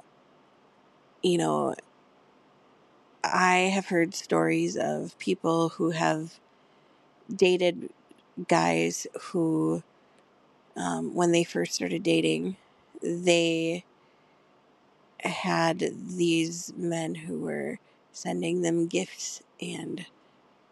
you 1.22 1.38
know, 1.38 1.74
I 3.22 3.70
have 3.74 3.86
heard 3.86 4.14
stories 4.14 4.76
of 4.76 5.18
people 5.18 5.70
who 5.70 5.90
have 5.90 6.38
dated 7.34 7.88
guys 8.48 9.06
who, 9.20 9.82
um, 10.76 11.14
when 11.14 11.32
they 11.32 11.44
first 11.44 11.74
started 11.74 12.02
dating, 12.02 12.56
they 13.02 13.84
had 15.20 15.92
these 15.94 16.72
men 16.76 17.14
who 17.14 17.40
were 17.40 17.78
sending 18.12 18.62
them 18.62 18.86
gifts 18.86 19.42
and 19.60 20.06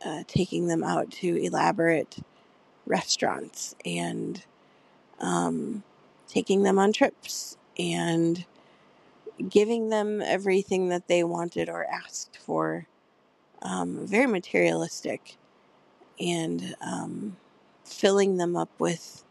uh, 0.05 0.23
taking 0.27 0.67
them 0.67 0.83
out 0.83 1.11
to 1.11 1.37
elaborate 1.37 2.19
restaurants 2.87 3.75
and 3.85 4.45
um, 5.21 5.83
taking 6.29 6.63
them 6.63 6.79
on 6.79 6.93
trips 6.93 7.57
and 7.79 8.45
giving 9.49 9.89
them 9.89 10.21
everything 10.21 10.89
that 10.89 11.09
they 11.09 11.25
wanted 11.25 11.69
or 11.69 11.87
asked 11.87 12.37
for. 12.37 12.87
Um, 13.63 14.07
very 14.07 14.27
materialistic 14.27 15.37
and 16.19 16.75
um, 16.81 17.37
filling 17.93 18.37
them 18.37 18.57
up 18.57 18.71
with 18.79 19.25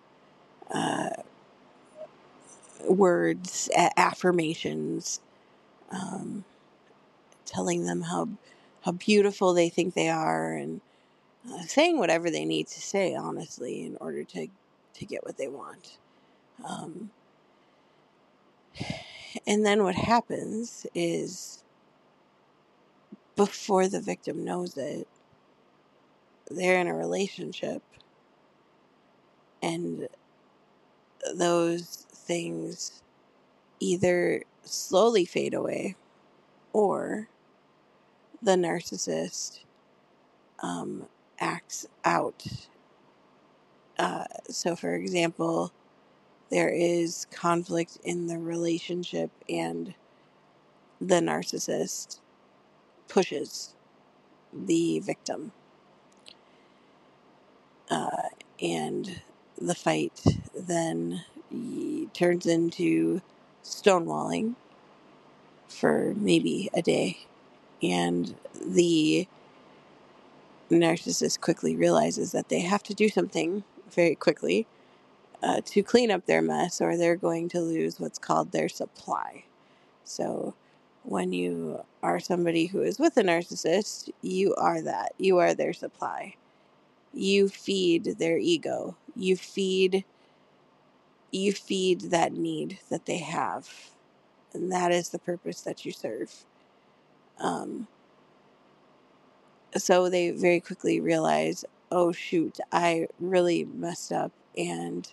uh, 0.71 1.09
words, 2.87 3.69
a- 3.75 3.99
affirmations, 3.99 5.19
um, 5.91 6.43
telling 7.45 7.85
them 7.85 8.03
how 8.03 8.29
how 8.85 8.91
beautiful 8.91 9.53
they 9.53 9.69
think 9.69 9.93
they 9.93 10.09
are, 10.09 10.53
and 10.53 10.81
uh, 11.51 11.61
saying 11.63 11.97
whatever 11.99 12.31
they 12.31 12.45
need 12.45 12.67
to 12.67 12.81
say, 12.81 13.15
honestly, 13.15 13.85
in 13.85 13.97
order 13.99 14.23
to 14.23 14.47
to 14.93 15.05
get 15.05 15.23
what 15.25 15.37
they 15.37 15.47
want. 15.47 15.97
Um, 16.67 17.11
and 19.47 19.65
then 19.65 19.83
what 19.83 19.95
happens 19.95 20.85
is 20.93 21.63
before 23.35 23.87
the 23.87 23.99
victim 24.01 24.43
knows 24.43 24.77
it, 24.77 25.07
they're 26.49 26.79
in 26.79 26.87
a 26.87 26.95
relationship, 26.95 27.81
and 29.61 30.07
those 31.35 32.05
things 32.11 33.01
either 33.79 34.43
slowly 34.63 35.25
fade 35.25 35.53
away 35.53 35.95
or 36.73 37.27
the 38.41 38.55
narcissist 38.55 39.59
um, 40.61 41.05
acts 41.39 41.85
out. 42.05 42.45
Uh, 43.97 44.25
so, 44.49 44.75
for 44.75 44.95
example, 44.95 45.71
there 46.49 46.69
is 46.69 47.27
conflict 47.31 47.97
in 48.03 48.27
the 48.27 48.37
relationship, 48.37 49.31
and 49.49 49.93
the 50.99 51.15
narcissist 51.15 52.19
pushes 53.07 53.73
the 54.53 54.99
victim. 54.99 55.51
Uh, 57.89 58.29
and 58.61 59.21
the 59.61 59.75
fight 59.75 60.21
then 60.57 61.23
turns 62.13 62.45
into 62.45 63.21
stonewalling 63.63 64.55
for 65.67 66.13
maybe 66.15 66.69
a 66.73 66.81
day. 66.81 67.19
And 67.81 68.35
the 68.65 69.27
narcissist 70.69 71.41
quickly 71.41 71.75
realizes 71.75 72.31
that 72.31 72.49
they 72.49 72.61
have 72.61 72.83
to 72.83 72.93
do 72.93 73.09
something 73.09 73.63
very 73.89 74.15
quickly 74.15 74.67
uh, 75.43 75.61
to 75.65 75.83
clean 75.83 76.11
up 76.11 76.25
their 76.25 76.41
mess, 76.41 76.81
or 76.81 76.95
they're 76.97 77.15
going 77.15 77.49
to 77.49 77.59
lose 77.59 77.99
what's 77.99 78.19
called 78.19 78.51
their 78.51 78.69
supply. 78.69 79.43
So, 80.03 80.53
when 81.03 81.33
you 81.33 81.81
are 82.03 82.19
somebody 82.19 82.67
who 82.67 82.81
is 82.81 82.99
with 82.99 83.17
a 83.17 83.23
narcissist, 83.23 84.11
you 84.21 84.53
are 84.55 84.81
that. 84.83 85.13
You 85.17 85.39
are 85.39 85.55
their 85.55 85.73
supply. 85.73 86.35
You 87.13 87.49
feed 87.49 88.17
their 88.19 88.37
ego. 88.37 88.95
You 89.21 89.37
feed 89.37 90.03
you 91.31 91.53
feed 91.53 92.01
that 92.11 92.33
need 92.33 92.79
that 92.89 93.05
they 93.05 93.19
have. 93.19 93.69
And 94.53 94.71
that 94.71 94.91
is 94.91 95.09
the 95.09 95.19
purpose 95.19 95.61
that 95.61 95.85
you 95.85 95.91
serve. 95.91 96.45
Um, 97.39 97.87
so 99.77 100.09
they 100.09 100.31
very 100.31 100.59
quickly 100.59 100.99
realize, 100.99 101.63
oh 101.91 102.11
shoot, 102.11 102.59
I 102.71 103.07
really 103.19 103.63
messed 103.63 104.11
up 104.11 104.31
and 104.57 105.07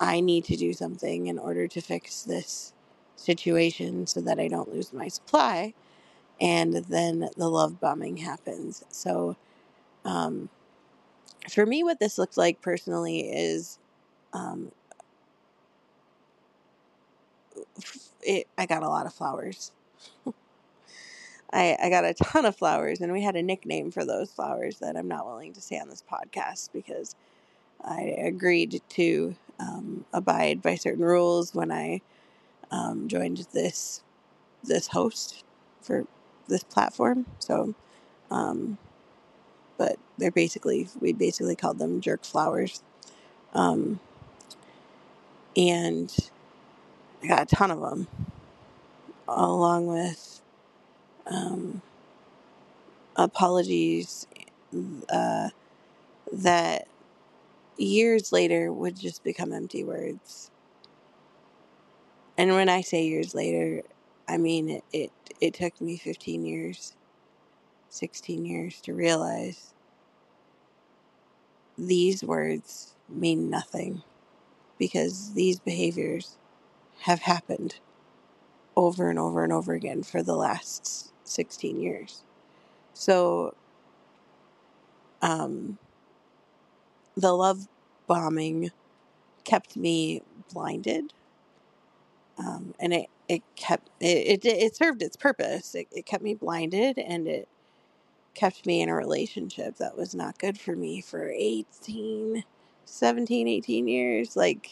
I 0.00 0.20
need 0.20 0.44
to 0.44 0.56
do 0.56 0.72
something 0.72 1.26
in 1.26 1.38
order 1.38 1.68
to 1.68 1.80
fix 1.80 2.22
this 2.22 2.72
situation 3.16 4.06
so 4.06 4.20
that 4.22 4.38
I 4.38 4.48
don't 4.48 4.72
lose 4.72 4.92
my 4.92 5.08
supply. 5.08 5.74
And 6.40 6.74
then 6.74 7.28
the 7.36 7.48
love 7.48 7.80
bombing 7.80 8.16
happens. 8.18 8.84
So, 8.90 9.36
um, 10.04 10.48
for 11.50 11.66
me, 11.66 11.82
what 11.84 12.00
this 12.00 12.18
looks 12.18 12.36
like 12.36 12.60
personally 12.60 13.20
is 13.20 13.78
um, 14.32 14.72
it, 18.22 18.46
I 18.56 18.66
got 18.66 18.82
a 18.82 18.88
lot 18.88 19.06
of 19.06 19.14
flowers. 19.14 19.72
I, 21.52 21.76
I 21.80 21.88
got 21.88 22.04
a 22.04 22.14
ton 22.14 22.46
of 22.46 22.56
flowers, 22.56 23.00
and 23.00 23.12
we 23.12 23.22
had 23.22 23.36
a 23.36 23.42
nickname 23.42 23.90
for 23.90 24.04
those 24.04 24.30
flowers 24.30 24.78
that 24.80 24.96
I'm 24.96 25.08
not 25.08 25.26
willing 25.26 25.52
to 25.52 25.60
say 25.60 25.78
on 25.78 25.88
this 25.88 26.02
podcast 26.10 26.70
because 26.72 27.14
I 27.84 28.14
agreed 28.18 28.80
to 28.90 29.36
um, 29.60 30.04
abide 30.12 30.62
by 30.62 30.74
certain 30.74 31.04
rules 31.04 31.54
when 31.54 31.70
I 31.70 32.00
um, 32.70 33.08
joined 33.08 33.46
this 33.52 34.02
this 34.64 34.88
host 34.88 35.44
for 35.82 36.06
this 36.48 36.64
platform. 36.64 37.26
So, 37.38 37.74
um, 38.30 38.78
but 39.78 39.96
they're 40.18 40.30
basically 40.30 40.88
we 41.00 41.12
basically 41.12 41.56
called 41.56 41.78
them 41.78 42.00
jerk 42.00 42.24
flowers, 42.24 42.82
um, 43.54 44.00
and 45.56 46.14
I 47.22 47.26
got 47.28 47.42
a 47.52 47.56
ton 47.56 47.70
of 47.70 47.80
them, 47.80 48.08
along 49.28 49.86
with 49.86 50.40
um, 51.26 51.82
apologies 53.16 54.26
uh, 55.08 55.50
that 56.32 56.88
years 57.76 58.32
later 58.32 58.72
would 58.72 58.96
just 58.98 59.24
become 59.24 59.52
empty 59.52 59.84
words. 59.84 60.50
And 62.36 62.52
when 62.52 62.68
I 62.68 62.80
say 62.80 63.04
years 63.06 63.34
later, 63.34 63.82
I 64.28 64.38
mean 64.38 64.68
it, 64.70 64.84
it, 64.92 65.12
it 65.40 65.54
took 65.54 65.80
me 65.80 65.96
15 65.96 66.44
years, 66.44 66.94
16 67.94 68.44
years 68.44 68.80
to 68.82 68.94
realize 68.94 69.72
these 71.78 72.22
words 72.22 72.94
mean 73.08 73.50
nothing 73.50 74.02
because 74.78 75.34
these 75.34 75.58
behaviors 75.60 76.36
have 77.00 77.20
happened 77.20 77.76
over 78.76 79.10
and 79.10 79.18
over 79.18 79.44
and 79.44 79.52
over 79.52 79.72
again 79.72 80.02
for 80.02 80.22
the 80.22 80.34
last 80.36 81.12
16 81.24 81.80
years. 81.80 82.22
So, 82.94 83.54
um, 85.22 85.78
the 87.16 87.32
love 87.32 87.68
bombing 88.06 88.70
kept 89.44 89.76
me 89.76 90.22
blinded 90.52 91.12
um, 92.38 92.74
and 92.80 92.92
it, 92.92 93.06
it 93.28 93.42
kept 93.56 93.88
it, 94.00 94.44
it, 94.44 94.46
it 94.46 94.76
served 94.76 95.02
its 95.02 95.16
purpose 95.16 95.74
it, 95.74 95.86
it 95.92 96.06
kept 96.06 96.22
me 96.22 96.34
blinded 96.34 96.98
and 96.98 97.28
it 97.28 97.48
kept 98.34 98.66
me 98.66 98.82
in 98.82 98.88
a 98.88 98.94
relationship 98.94 99.76
that 99.76 99.96
was 99.96 100.14
not 100.14 100.38
good 100.38 100.58
for 100.58 100.76
me 100.76 101.00
for 101.00 101.30
18 101.30 102.44
17 102.84 103.48
18 103.48 103.88
years 103.88 104.36
like 104.36 104.70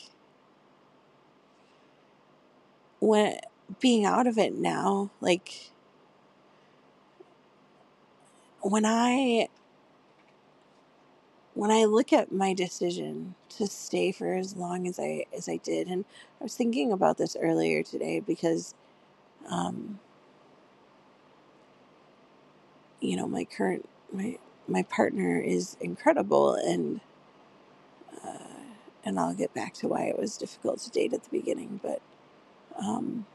when 3.00 3.36
being 3.80 4.04
out 4.04 4.26
of 4.26 4.38
it 4.38 4.54
now 4.54 5.10
like 5.20 5.70
when 8.60 8.84
i 8.84 9.48
when 11.54 11.70
i 11.70 11.84
look 11.84 12.12
at 12.12 12.32
my 12.32 12.54
decision 12.54 13.34
to 13.48 13.66
stay 13.66 14.12
for 14.12 14.34
as 14.34 14.56
long 14.56 14.86
as 14.86 14.98
i 14.98 15.24
as 15.36 15.48
i 15.48 15.56
did 15.58 15.88
and 15.88 16.04
i 16.40 16.44
was 16.44 16.56
thinking 16.56 16.92
about 16.92 17.18
this 17.18 17.36
earlier 17.40 17.82
today 17.82 18.20
because 18.20 18.74
um 19.48 19.98
you 23.02 23.16
know 23.16 23.26
my 23.26 23.44
current 23.44 23.88
my 24.12 24.38
my 24.68 24.82
partner 24.84 25.40
is 25.40 25.76
incredible 25.80 26.54
and 26.54 27.00
uh, 28.24 28.38
and 29.04 29.18
I'll 29.18 29.34
get 29.34 29.52
back 29.54 29.74
to 29.74 29.88
why 29.88 30.04
it 30.04 30.18
was 30.18 30.36
difficult 30.36 30.78
to 30.80 30.90
date 30.90 31.12
at 31.12 31.24
the 31.24 31.30
beginning 31.30 31.80
but 31.82 32.00
um 32.78 33.26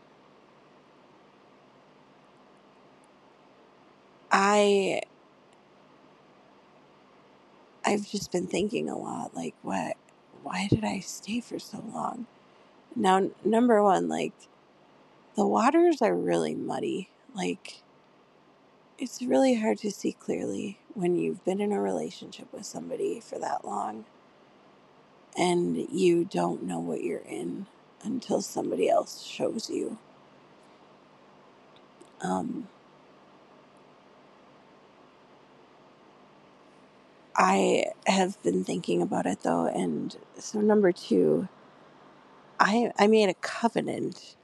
I 4.31 5.01
I've 7.85 8.07
just 8.09 8.31
been 8.31 8.47
thinking 8.47 8.89
a 8.89 8.97
lot 8.97 9.35
like 9.35 9.55
what 9.61 9.97
why 10.43 10.67
did 10.69 10.83
I 10.85 10.99
stay 10.99 11.41
for 11.41 11.59
so 11.59 11.83
long? 11.93 12.27
Now 12.95 13.29
number 13.43 13.83
1 13.83 14.07
like 14.07 14.33
the 15.35 15.47
waters 15.47 16.01
are 16.01 16.15
really 16.15 16.55
muddy 16.55 17.09
like 17.33 17.83
it's 18.99 19.21
really 19.21 19.55
hard 19.55 19.79
to 19.79 19.91
see 19.91 20.13
clearly 20.13 20.79
when 20.93 21.15
you've 21.17 21.43
been 21.45 21.61
in 21.61 21.71
a 21.71 21.81
relationship 21.81 22.47
with 22.53 22.65
somebody 22.65 23.19
for 23.19 23.39
that 23.39 23.65
long 23.65 24.05
and 25.37 25.77
you 25.91 26.25
don't 26.25 26.63
know 26.63 26.79
what 26.79 27.03
you're 27.03 27.19
in 27.19 27.67
until 28.03 28.41
somebody 28.41 28.89
else 28.89 29.23
shows 29.23 29.69
you. 29.69 29.97
Um, 32.21 32.67
I 37.35 37.85
have 38.07 38.41
been 38.43 38.63
thinking 38.63 39.01
about 39.01 39.25
it 39.27 39.41
though, 39.43 39.67
and 39.67 40.15
so 40.39 40.61
number 40.61 40.91
two, 40.91 41.47
I 42.59 42.91
I 42.99 43.07
made 43.07 43.29
a 43.29 43.35
covenant 43.35 44.35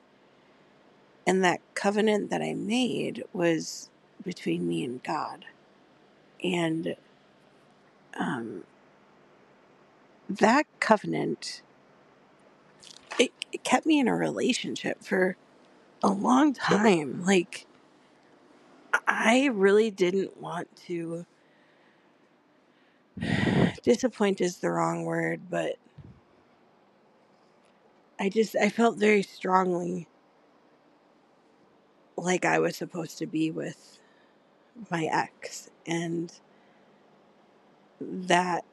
And 1.26 1.44
that 1.44 1.62
covenant 1.74 2.30
that 2.32 2.42
I 2.42 2.54
made 2.54 3.24
was 3.34 3.90
between 4.24 4.68
me 4.68 4.84
and 4.84 5.04
God. 5.04 5.46
And 6.44 6.96
um, 8.20 8.64
that 10.30 10.66
covenant, 10.80 11.62
it, 13.20 13.32
it 13.52 13.64
kept 13.64 13.86
me 13.86 14.00
in 14.00 14.08
a 14.08 14.16
relationship 14.16 15.04
for 15.04 15.38
a 16.04 16.10
long 16.10 16.54
time. 16.54 17.24
Like, 17.26 17.66
I 19.08 19.48
really 19.54 19.92
didn't 19.92 20.42
want 20.42 20.76
to. 20.88 21.26
Disappoint 23.84 24.42
is 24.42 24.58
the 24.58 24.72
wrong 24.72 25.06
word, 25.06 25.42
but 25.50 25.76
I 28.20 28.30
just, 28.30 28.56
I 28.56 28.70
felt 28.70 28.98
very 28.98 29.24
strongly 29.24 30.08
like 32.18 32.46
I 32.46 32.60
was 32.60 32.78
supposed 32.78 33.18
to 33.20 33.28
be 33.28 33.52
with 33.52 34.00
my 34.90 35.06
ex. 35.06 35.70
And 35.86 36.32
that 38.00 38.66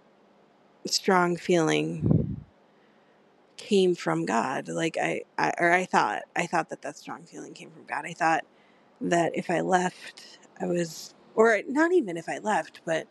strong 0.87 1.37
feeling 1.37 2.37
came 3.57 3.95
from 3.95 4.25
God. 4.25 4.69
Like 4.69 4.97
I, 5.01 5.23
I, 5.39 5.53
or 5.59 5.73
I 5.73 5.85
thought, 5.85 6.23
I 6.35 6.47
thought 6.47 6.71
that 6.71 6.83
that 6.83 6.97
strong 6.97 7.25
feeling 7.25 7.53
came 7.53 7.71
from 7.71 7.85
God. 7.85 8.05
I 8.05 8.13
thought 8.13 8.45
that 9.01 9.33
if 9.37 9.51
I 9.51 9.61
left, 9.61 10.39
I 10.61 10.67
was, 10.67 11.15
or 11.35 11.61
not 11.69 11.93
even 11.93 12.17
if 12.17 12.29
I 12.29 12.39
left, 12.39 12.81
but 12.85 13.07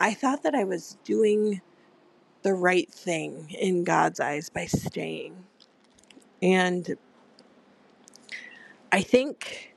I 0.00 0.14
thought 0.14 0.42
that 0.42 0.54
I 0.54 0.64
was 0.64 0.96
doing 1.04 1.60
the 2.42 2.54
right 2.54 2.90
thing 2.90 3.48
in 3.58 3.84
God's 3.84 4.20
eyes 4.20 4.48
by 4.50 4.66
staying. 4.66 5.44
And 6.42 6.96
I 8.92 9.02
think 9.02 9.74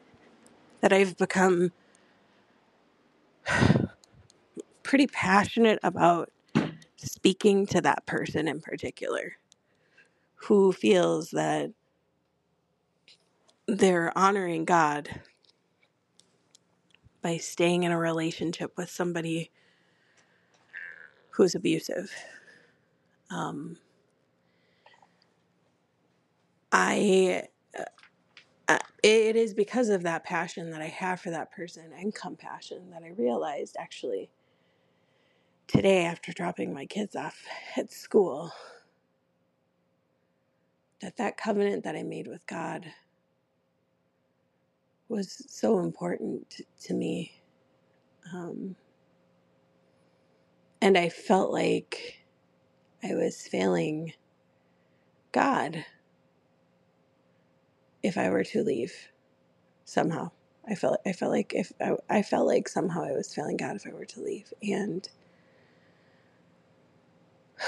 that 0.81 0.91
I've 0.93 1.17
become 1.17 1.71
pretty 4.83 5.07
passionate 5.07 5.79
about 5.83 6.31
speaking 6.97 7.65
to 7.67 7.81
that 7.81 8.05
person 8.05 8.47
in 8.47 8.61
particular 8.61 9.33
who 10.35 10.71
feels 10.71 11.31
that 11.31 11.71
they're 13.67 14.17
honoring 14.17 14.65
God 14.65 15.09
by 17.21 17.37
staying 17.37 17.83
in 17.83 17.91
a 17.91 17.99
relationship 17.99 18.73
with 18.77 18.89
somebody 18.89 19.51
who's 21.31 21.55
abusive. 21.55 22.11
Um, 23.29 23.77
I, 26.71 27.45
uh, 28.69 28.79
it 29.03 29.35
is 29.35 29.53
because 29.53 29.89
of 29.89 30.03
that 30.03 30.23
passion 30.25 30.71
that 30.71 30.81
I 30.81 30.87
have 30.87 31.21
for 31.21 31.31
that 31.31 31.51
person 31.51 31.91
and 31.99 32.15
compassion 32.15 32.91
that 32.91 33.03
I 33.03 33.09
realized 33.17 33.77
actually 33.79 34.29
today 35.67 36.05
after 36.05 36.33
dropping 36.33 36.73
my 36.73 36.85
kids 36.85 37.15
off 37.15 37.43
at 37.77 37.91
school 37.91 38.51
that 41.01 41.17
that 41.17 41.37
covenant 41.37 41.83
that 41.85 41.95
I 41.95 42.03
made 42.03 42.27
with 42.27 42.45
God 42.47 42.85
was 45.09 45.45
so 45.49 45.79
important 45.79 46.61
to 46.83 46.93
me. 46.93 47.33
Um, 48.33 48.75
and 50.81 50.97
I 50.97 51.09
felt 51.09 51.51
like 51.51 52.19
I 53.03 53.15
was 53.15 53.41
failing 53.47 54.13
God 55.33 55.85
if 58.07 58.17
I 58.17 58.29
were 58.31 58.45
to 58.45 58.63
leave 58.63 58.93
somehow. 59.85 60.31
I 60.67 60.75
felt 60.75 60.99
I 61.05 61.13
felt 61.13 61.31
like 61.31 61.53
if 61.55 61.71
I, 61.81 61.95
I 62.09 62.21
felt 62.23 62.47
like 62.47 62.69
somehow 62.69 63.03
I 63.03 63.13
was 63.13 63.33
failing 63.33 63.57
God 63.57 63.75
if 63.77 63.87
I 63.87 63.93
were 63.93 64.05
to 64.05 64.21
leave, 64.21 64.53
and 64.63 65.07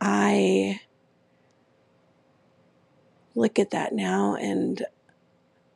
I 0.00 0.80
look 3.34 3.58
at 3.58 3.70
that 3.72 3.92
now 3.94 4.36
and 4.36 4.84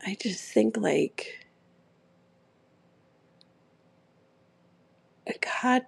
I 0.07 0.17
just 0.21 0.53
think 0.53 0.77
like 0.77 1.47
God 5.65 5.85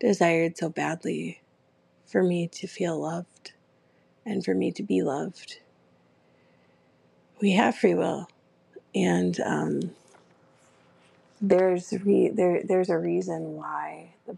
desired 0.00 0.58
so 0.58 0.68
badly 0.70 1.42
for 2.06 2.22
me 2.22 2.48
to 2.48 2.66
feel 2.66 3.00
loved 3.00 3.52
and 4.24 4.44
for 4.44 4.54
me 4.54 4.72
to 4.72 4.82
be 4.82 5.02
loved. 5.02 5.58
We 7.40 7.52
have 7.52 7.76
free 7.76 7.94
will, 7.94 8.28
and 8.94 9.38
um, 9.40 9.92
there's 11.40 11.92
re- 12.04 12.30
there 12.30 12.62
there's 12.64 12.90
a 12.90 12.98
reason 12.98 13.56
why 13.56 14.14
the 14.26 14.36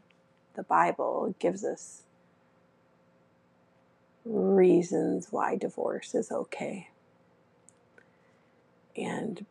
the 0.54 0.62
Bible 0.62 1.34
gives 1.38 1.64
us 1.64 2.02
reasons 4.24 5.28
why 5.30 5.56
divorce 5.56 6.14
is 6.14 6.32
okay. 6.32 6.88
And 8.96 9.44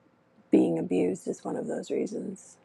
being 0.51 0.79
abused 0.79 1.27
is 1.27 1.43
one 1.43 1.55
of 1.55 1.67
those 1.67 1.91
reasons. 1.91 2.57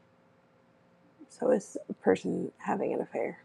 So 1.29 1.51
is 1.51 1.77
a 1.89 1.95
person 1.95 2.53
having 2.59 2.93
an 2.95 3.01
affair. 3.01 3.41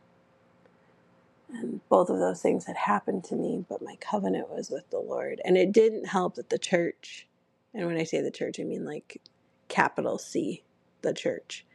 And 1.53 1.81
both 1.89 2.09
of 2.09 2.19
those 2.19 2.41
things 2.41 2.65
had 2.65 2.77
happened 2.77 3.25
to 3.25 3.35
me, 3.35 3.65
but 3.69 3.83
my 3.83 3.97
covenant 4.01 4.49
was 4.49 4.71
with 4.71 4.89
the 4.91 4.99
Lord. 4.99 5.41
And 5.45 5.57
it 5.57 5.73
didn't 5.73 6.07
help 6.07 6.35
that 6.35 6.49
the 6.51 6.59
church, 6.59 7.27
and 7.73 7.87
when 7.87 7.97
I 7.97 8.05
say 8.05 8.21
the 8.21 8.31
church, 8.31 8.59
I 8.59 8.63
mean 8.63 8.85
like 8.85 9.21
capital 9.69 10.17
C, 10.19 10.63
the 11.03 11.13
church. 11.13 11.65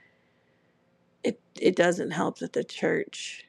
It, 1.25 1.41
it 1.61 1.77
doesn't 1.77 2.13
help 2.13 2.39
that 2.41 2.55
the 2.55 2.65
church 2.65 3.45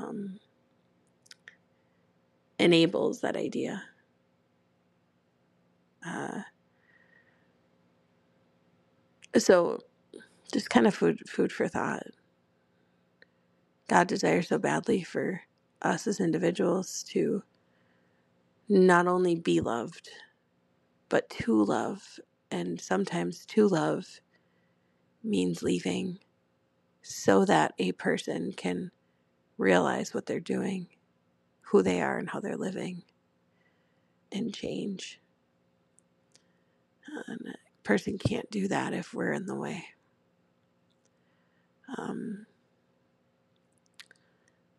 um, 0.00 0.40
enables 2.58 3.20
that 3.22 3.36
idea. 3.36 3.84
Uh, 6.06 6.42
so, 9.38 9.80
just 10.52 10.70
kind 10.70 10.86
of 10.86 10.94
food 10.94 11.20
food 11.28 11.52
for 11.52 11.68
thought. 11.68 12.04
God 13.88 14.08
desires 14.08 14.48
so 14.48 14.58
badly 14.58 15.02
for 15.02 15.42
us 15.82 16.06
as 16.06 16.20
individuals 16.20 17.04
to 17.10 17.42
not 18.68 19.06
only 19.08 19.36
be 19.36 19.60
loved, 19.60 20.10
but 21.08 21.30
to 21.30 21.64
love. 21.64 22.20
And 22.50 22.80
sometimes 22.80 23.46
to 23.46 23.68
love 23.68 24.06
means 25.24 25.62
leaving 25.62 26.18
so 27.02 27.44
that 27.46 27.74
a 27.78 27.92
person 27.92 28.52
can 28.56 28.90
realize 29.58 30.14
what 30.14 30.26
they're 30.26 30.40
doing, 30.40 30.88
who 31.62 31.82
they 31.82 32.02
are, 32.02 32.18
and 32.18 32.30
how 32.30 32.40
they're 32.40 32.56
living, 32.56 33.04
and 34.32 34.54
change. 34.54 35.20
And 37.28 37.40
a 37.54 37.82
person 37.84 38.18
can't 38.18 38.50
do 38.50 38.68
that 38.68 38.94
if 38.94 39.14
we're 39.14 39.32
in 39.32 39.46
the 39.46 39.56
way. 39.56 39.84
Um, 41.98 42.46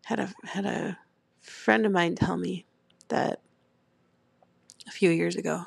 had 0.07 0.19
a 0.21 0.33
had 0.45 0.65
a 0.65 0.97
friend 1.41 1.85
of 1.85 1.91
mine 1.91 2.15
tell 2.15 2.37
me 2.37 2.65
that 3.09 3.41
a 4.87 4.91
few 4.91 5.09
years 5.09 5.35
ago. 5.35 5.65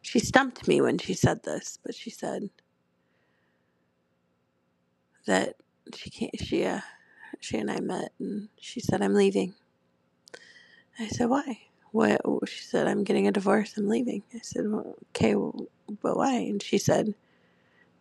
She 0.00 0.18
stumped 0.20 0.66
me 0.66 0.80
when 0.80 0.96
she 0.96 1.12
said 1.12 1.42
this, 1.42 1.78
but 1.84 1.94
she 1.94 2.08
said 2.08 2.48
that 5.26 5.56
she 5.94 6.08
can't. 6.08 6.40
She 6.40 6.64
uh, 6.64 6.80
she 7.40 7.58
and 7.58 7.70
I 7.70 7.80
met, 7.80 8.12
and 8.18 8.48
she 8.58 8.80
said 8.80 9.02
I'm 9.02 9.12
leaving. 9.12 9.52
I 10.98 11.08
said 11.08 11.28
why? 11.28 11.60
What? 11.90 12.22
She 12.46 12.64
said 12.64 12.86
I'm 12.86 13.04
getting 13.04 13.28
a 13.28 13.32
divorce. 13.32 13.74
I'm 13.76 13.86
leaving. 13.86 14.22
I 14.34 14.40
said 14.42 14.64
well, 14.66 14.94
okay, 15.10 15.34
well, 15.34 15.66
but 16.00 16.16
why? 16.16 16.36
And 16.36 16.62
she 16.62 16.78
said 16.78 17.14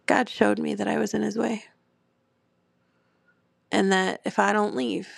God 0.06 0.30
showed 0.30 0.60
me 0.60 0.76
that 0.76 0.88
I 0.88 0.98
was 0.98 1.14
in 1.14 1.24
His 1.24 1.38
way, 1.38 1.66
and 3.70 3.92
that 3.92 4.22
if 4.24 4.40
I 4.40 4.54
don't 4.54 4.78
leave, 4.78 5.10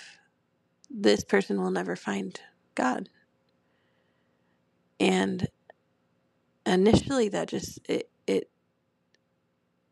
this 0.94 1.24
person 1.24 1.60
will 1.60 1.72
never 1.72 1.96
find 1.96 2.40
God. 2.74 3.08
And 5.00 5.48
initially, 6.66 7.28
that 7.30 7.48
just 7.48 7.80
it 7.88 8.10
it 8.26 8.50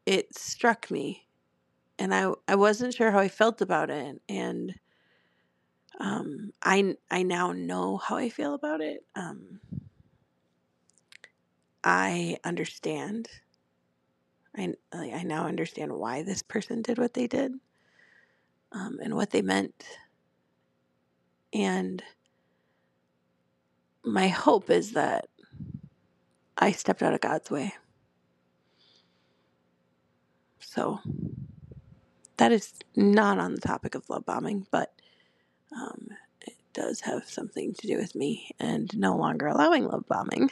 it 0.07 0.37
struck 0.37 0.91
me. 0.91 1.27
And 1.99 2.15
I 2.15 2.33
I 2.49 2.55
wasn't 2.55 2.95
sure 2.95 3.11
how 3.11 3.19
I 3.19 3.29
felt 3.29 3.61
about 3.61 3.91
it. 3.91 4.21
And 4.29 4.75
um 6.01 6.53
I 6.63 6.97
I 7.11 7.23
now 7.25 7.53
know 7.53 7.97
how 7.99 8.17
I 8.17 8.29
feel 8.29 8.55
about 8.55 8.81
it. 8.81 9.05
Um 9.15 9.61
I 11.85 12.39
understand. 12.45 13.29
I 14.57 14.75
I 14.93 15.23
now 15.25 15.47
understand 15.47 15.93
why 15.93 16.23
this 16.23 16.43
person 16.43 16.83
did 16.83 16.99
what 16.99 17.15
they 17.15 17.27
did 17.27 17.53
um 18.73 18.99
and 19.03 19.15
what 19.15 19.31
they 19.31 19.43
meant 19.43 19.85
and 21.53 22.03
my 24.05 24.29
hope 24.29 24.71
is 24.71 24.93
that 24.93 25.29
I 26.59 26.73
stepped 26.73 27.03
out 27.03 27.15
of 27.15 27.21
God's 27.21 27.51
way. 27.51 27.75
So 30.61 31.01
that 32.39 32.53
is 32.53 32.73
not 32.97 33.39
on 33.39 33.55
the 33.55 33.61
topic 33.61 33.95
of 33.95 34.09
love 34.09 34.25
bombing, 34.25 34.67
but 34.71 34.93
um, 35.77 36.09
it 36.41 36.57
does 36.73 37.01
have 37.01 37.29
something 37.29 37.75
to 37.75 37.87
do 37.87 37.97
with 37.97 38.15
me 38.15 38.51
and 38.59 38.97
no 38.99 39.17
longer 39.17 39.47
allowing 39.47 39.87
love 39.87 40.05
bombing. 40.09 40.51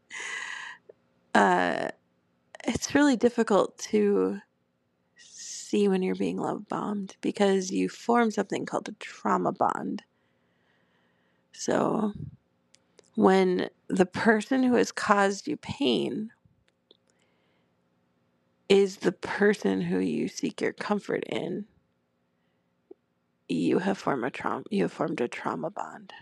uh, 1.34 1.88
it's 2.66 2.94
really 2.94 3.16
difficult 3.16 3.76
to 3.78 4.40
see 5.74 5.88
when 5.88 6.02
you're 6.02 6.14
being 6.14 6.38
love 6.38 6.68
bombed 6.68 7.16
because 7.20 7.70
you 7.72 7.88
form 7.88 8.30
something 8.30 8.64
called 8.64 8.88
a 8.88 8.92
trauma 9.00 9.52
bond. 9.52 10.02
So, 11.52 12.12
when 13.16 13.68
the 13.88 14.06
person 14.06 14.62
who 14.62 14.74
has 14.76 14.92
caused 14.92 15.48
you 15.48 15.56
pain 15.56 16.30
is 18.68 18.98
the 18.98 19.12
person 19.12 19.80
who 19.82 19.98
you 19.98 20.28
seek 20.28 20.60
your 20.60 20.72
comfort 20.72 21.24
in, 21.24 21.66
you 23.48 23.80
have 23.80 23.98
formed 23.98 24.24
a 24.24 24.30
trauma 24.30 24.64
you 24.70 24.82
have 24.84 24.92
formed 24.92 25.20
a 25.20 25.28
trauma 25.28 25.70
bond. 25.70 26.12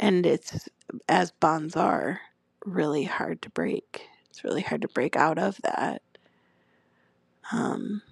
And 0.00 0.26
it's 0.26 0.68
as 1.08 1.32
bonds 1.32 1.76
are 1.76 2.20
really 2.64 3.04
hard 3.04 3.42
to 3.42 3.50
break. 3.50 4.08
It's 4.30 4.44
really 4.44 4.62
hard 4.62 4.82
to 4.82 4.88
break 4.88 5.16
out 5.16 5.38
of 5.38 5.60
that. 5.64 6.02
Um, 7.52 8.02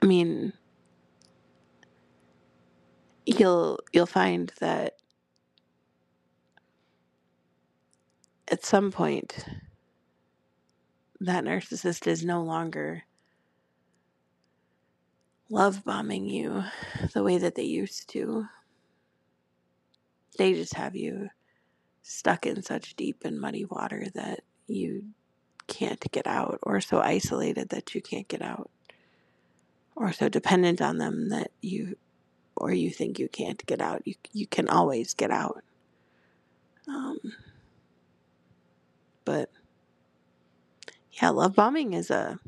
I 0.00 0.06
mean, 0.06 0.52
you'll 3.26 3.78
you'll 3.92 4.06
find 4.06 4.52
that 4.60 4.94
at 8.48 8.64
some 8.64 8.90
point 8.90 9.44
that 11.20 11.44
narcissist 11.44 12.06
is 12.06 12.24
no 12.24 12.42
longer 12.42 13.04
love 15.48 15.84
bombing 15.84 16.28
you 16.28 16.64
the 17.14 17.22
way 17.22 17.38
that 17.38 17.54
they 17.54 17.62
used 17.62 18.08
to. 18.08 18.46
They 20.38 20.54
just 20.54 20.74
have 20.74 20.96
you 20.96 21.28
stuck 22.02 22.46
in 22.46 22.62
such 22.62 22.94
deep 22.96 23.22
and 23.24 23.40
muddy 23.40 23.64
water 23.64 24.06
that 24.14 24.40
you 24.66 25.04
can't 25.66 26.10
get 26.12 26.26
out, 26.26 26.58
or 26.62 26.80
so 26.80 27.00
isolated 27.00 27.68
that 27.70 27.94
you 27.94 28.02
can't 28.02 28.28
get 28.28 28.42
out, 28.42 28.70
or 29.96 30.12
so 30.12 30.28
dependent 30.28 30.80
on 30.82 30.98
them 30.98 31.28
that 31.30 31.50
you, 31.60 31.96
or 32.56 32.72
you 32.72 32.90
think 32.90 33.18
you 33.18 33.28
can't 33.28 33.64
get 33.66 33.80
out. 33.80 34.02
You 34.06 34.14
you 34.32 34.46
can 34.46 34.68
always 34.68 35.14
get 35.14 35.30
out. 35.30 35.62
Um, 36.88 37.18
but 39.24 39.50
yeah, 41.12 41.30
love 41.30 41.54
bombing 41.54 41.92
is 41.92 42.10
a 42.10 42.38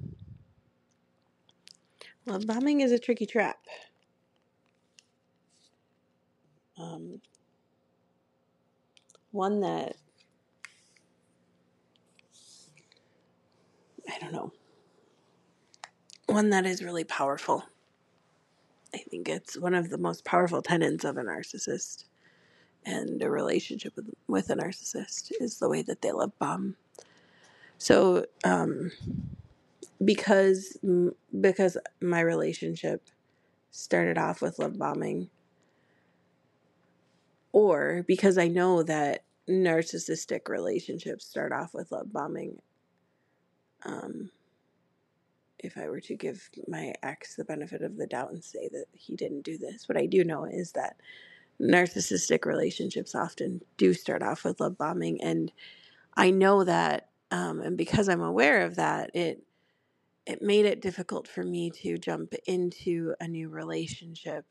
love 2.27 2.47
bombing 2.47 2.81
is 2.81 2.93
a 2.93 2.99
tricky 2.99 3.27
trap. 3.27 3.59
Um, 6.79 7.21
one 9.35 9.61
that 9.61 9.97
I 14.09 14.19
don't 14.21 14.33
know, 14.33 14.53
one 16.27 16.51
that 16.51 16.67
is 16.67 16.85
really 16.85 17.05
powerful. 17.05 17.65
I 18.95 18.99
think 18.99 19.29
it's 19.29 19.59
one 19.59 19.75
of 19.75 19.91
the 19.91 19.99
most 19.99 20.25
powerful 20.25 20.63
tenets 20.63 21.05
of 21.05 21.17
a 21.17 21.23
narcissist 21.23 22.05
and 22.87 23.21
a 23.23 23.29
relationship 23.29 23.97
with, 23.97 24.11
with 24.29 24.51
a 24.51 24.55
narcissist 24.55 25.33
is 25.41 25.59
the 25.59 25.69
way 25.69 25.83
that 25.83 26.01
they 26.01 26.13
love 26.13 26.39
bomb. 26.39 26.77
So, 27.79 28.27
um, 28.45 28.93
because 30.05 30.79
because 31.41 31.77
my 32.01 32.21
relationship 32.21 33.09
started 33.73 34.17
off 34.17 34.41
with 34.41 34.61
love 34.61 34.79
bombing, 34.79 35.29
or 37.51 38.05
because 38.07 38.39
I 38.39 38.47
know 38.47 38.85
that 38.85 39.24
narcissistic 39.49 40.49
relationships 40.49 41.27
start 41.27 41.53
off 41.53 41.75
with 41.75 41.93
love 41.93 42.13
bombing. 42.13 42.61
Um, 43.85 44.31
if 45.59 45.77
I 45.79 45.89
were 45.89 46.01
to 46.01 46.15
give 46.17 46.51
my 46.69 46.95
ex 47.03 47.37
the 47.37 47.45
benefit 47.45 47.83
of 47.83 47.97
the 47.97 48.07
doubt 48.07 48.33
and 48.33 48.45
say 48.45 48.69
that 48.73 48.87
he 48.93 49.17
didn't 49.17 49.43
do 49.43 49.59
this, 49.59 49.89
what 49.89 49.99
I 49.99 50.07
do 50.07 50.25
know 50.25 50.45
is 50.45 50.73
that 50.73 50.97
narcissistic 51.61 52.45
relationships 52.45 53.15
often 53.15 53.61
do 53.77 53.95
start 53.95 54.23
off 54.23 54.45
with 54.45 54.61
love 54.61 54.77
bombing, 54.79 55.23
and 55.23 55.53
I 56.17 56.31
know 56.31 56.65
that, 56.65 57.11
um, 57.31 57.61
and 57.61 57.77
because 57.77 58.09
I'm 58.09 58.23
aware 58.23 58.65
of 58.65 58.77
that, 58.77 59.11
it 59.15 59.43
it 60.27 60.41
made 60.43 60.65
it 60.65 60.81
difficult 60.81 61.29
for 61.29 61.43
me 61.45 61.71
to 61.71 61.99
jump 61.99 62.35
into 62.47 63.15
a 63.21 63.29
new 63.29 63.49
relationship 63.51 64.47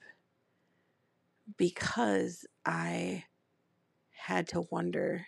because 1.57 2.45
I 2.65 3.23
had 4.23 4.47
to 4.47 4.61
wonder 4.71 5.27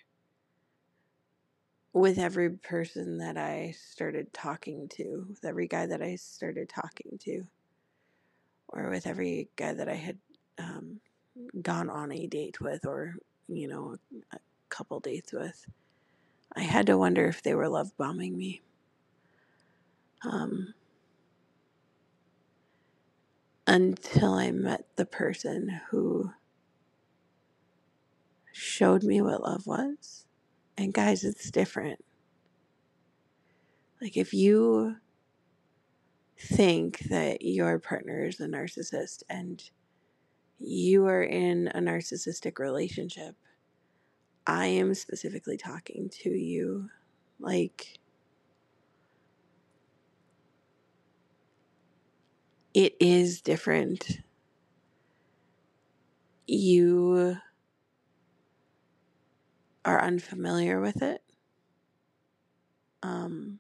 with 1.93 2.17
every 2.17 2.51
person 2.51 3.17
that 3.17 3.37
I 3.37 3.75
started 3.77 4.33
talking 4.33 4.87
to, 4.89 5.25
with 5.29 5.43
every 5.45 5.67
guy 5.67 5.85
that 5.87 6.01
I 6.01 6.15
started 6.15 6.69
talking 6.69 7.17
to, 7.23 7.43
or 8.69 8.89
with 8.89 9.07
every 9.07 9.49
guy 9.57 9.73
that 9.73 9.89
I 9.89 9.95
had 9.95 10.17
um, 10.57 11.01
gone 11.61 11.89
on 11.89 12.11
a 12.13 12.27
date 12.27 12.61
with, 12.61 12.85
or, 12.85 13.15
you 13.49 13.67
know, 13.67 13.97
a 14.33 14.39
couple 14.69 14.99
dates 15.01 15.33
with, 15.33 15.65
I 16.55 16.61
had 16.61 16.87
to 16.87 16.97
wonder 16.97 17.27
if 17.27 17.43
they 17.43 17.55
were 17.55 17.69
love 17.69 17.95
bombing 17.97 18.37
me. 18.37 18.61
Um, 20.23 20.73
until 23.67 24.33
I 24.35 24.51
met 24.51 24.85
the 24.95 25.05
person 25.05 25.81
who 25.89 26.31
showed 28.55 29.03
me 29.03 29.21
what 29.21 29.43
love 29.43 29.67
was. 29.67 30.25
And 30.77 30.93
guys, 30.93 31.25
it's 31.25 31.51
different. 31.51 32.03
Like 34.01 34.15
if 34.15 34.33
you 34.33 34.95
think 36.39 36.99
that 37.09 37.41
your 37.41 37.79
partner 37.79 38.23
is 38.23 38.39
a 38.39 38.47
narcissist 38.47 39.23
and 39.29 39.61
you 40.57 41.05
are 41.05 41.23
in 41.23 41.67
a 41.67 41.79
narcissistic 41.79 42.57
relationship, 42.57 43.35
I 44.47 44.67
am 44.67 44.93
specifically 44.93 45.57
talking 45.57 46.09
to 46.21 46.29
you. 46.29 46.89
Like, 47.39 47.99
it 52.73 52.95
is 53.01 53.41
different. 53.41 54.19
You 56.47 57.37
are 59.85 60.01
unfamiliar 60.01 60.81
with 60.81 61.01
it. 61.01 61.21
Um, 63.03 63.59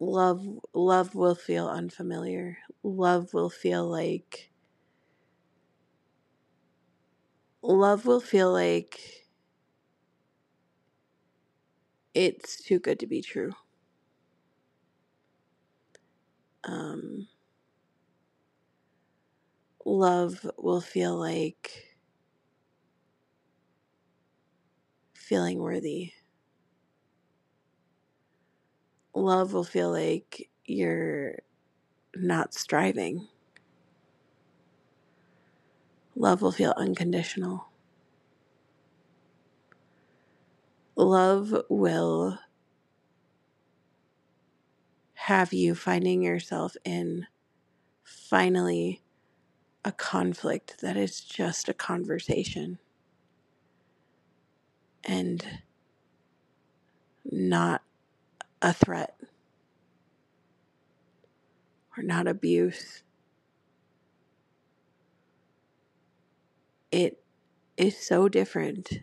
love 0.00 0.44
love 0.74 1.14
will 1.14 1.36
feel 1.36 1.68
unfamiliar. 1.68 2.58
Love 2.82 3.32
will 3.32 3.48
feel 3.50 3.86
like 3.88 4.50
love 7.62 8.04
will 8.04 8.20
feel 8.20 8.52
like 8.52 9.26
it's 12.14 12.62
too 12.62 12.78
good 12.78 12.98
to 13.00 13.06
be 13.06 13.22
true. 13.22 13.52
Um, 16.64 17.28
love 19.84 20.48
will 20.56 20.80
feel 20.80 21.16
like 21.16 21.87
feeling 25.28 25.58
worthy. 25.58 26.12
Love 29.14 29.52
will 29.52 29.64
feel 29.64 29.92
like 29.92 30.48
you're 30.64 31.36
not 32.16 32.54
striving. 32.54 33.28
Love 36.16 36.42
will 36.42 36.52
feel 36.52 36.74
unconditional. 36.78 37.68
Love 40.96 41.54
will 41.68 42.38
have 45.14 45.52
you 45.52 45.74
finding 45.74 46.22
yourself 46.22 46.76
in 46.84 47.26
finally 48.04 49.02
a 49.84 49.92
conflict 49.92 50.80
that 50.82 50.96
is 50.96 51.20
just 51.20 51.68
a 51.68 51.74
conversation 51.74 52.78
and 55.08 55.44
not 57.24 57.82
a 58.62 58.72
threat 58.72 59.18
or 61.96 62.02
not 62.02 62.28
abuse. 62.28 63.02
It 66.92 67.22
is 67.76 67.96
so 67.98 68.28
different 68.28 69.00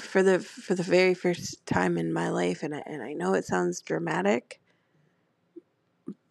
for 0.00 0.22
the 0.22 0.38
for 0.38 0.74
the 0.74 0.82
very 0.82 1.14
first 1.14 1.66
time 1.66 1.98
in 1.98 2.12
my 2.12 2.30
life 2.30 2.62
and 2.62 2.74
I, 2.74 2.82
and 2.86 3.02
I 3.02 3.14
know 3.14 3.34
it 3.34 3.44
sounds 3.44 3.80
dramatic 3.82 4.60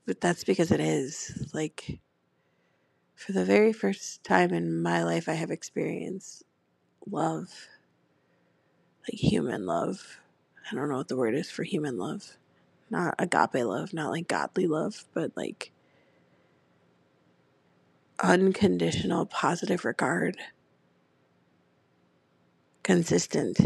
but 0.06 0.22
that's 0.22 0.46
because 0.46 0.72
it 0.72 0.80
is. 0.80 1.50
Like 1.54 2.00
for 3.16 3.34
the 3.34 3.46
very 3.46 3.74
first 3.74 4.24
time 4.24 4.54
in 4.54 4.82
my 4.82 5.04
life 5.04 5.28
I 5.28 5.34
have 5.34 5.52
experienced 5.52 6.44
love 7.12 7.50
like 9.04 9.20
human 9.20 9.66
love 9.66 10.20
I 10.72 10.76
don't 10.76 10.90
know 10.90 10.98
what 10.98 11.10
the 11.10 11.18
word 11.18 11.36
is 11.36 11.52
for 11.52 11.64
human 11.64 11.98
love 11.98 12.38
not 12.90 13.16
agape 13.20 13.66
love 13.66 13.94
not 13.94 14.12
like 14.12 14.28
godly 14.28 14.68
love 14.68 15.06
but 15.14 15.32
like 15.38 15.72
unconditional 18.24 19.26
positive 19.28 19.86
regard 19.86 20.38
consistent 22.84 23.60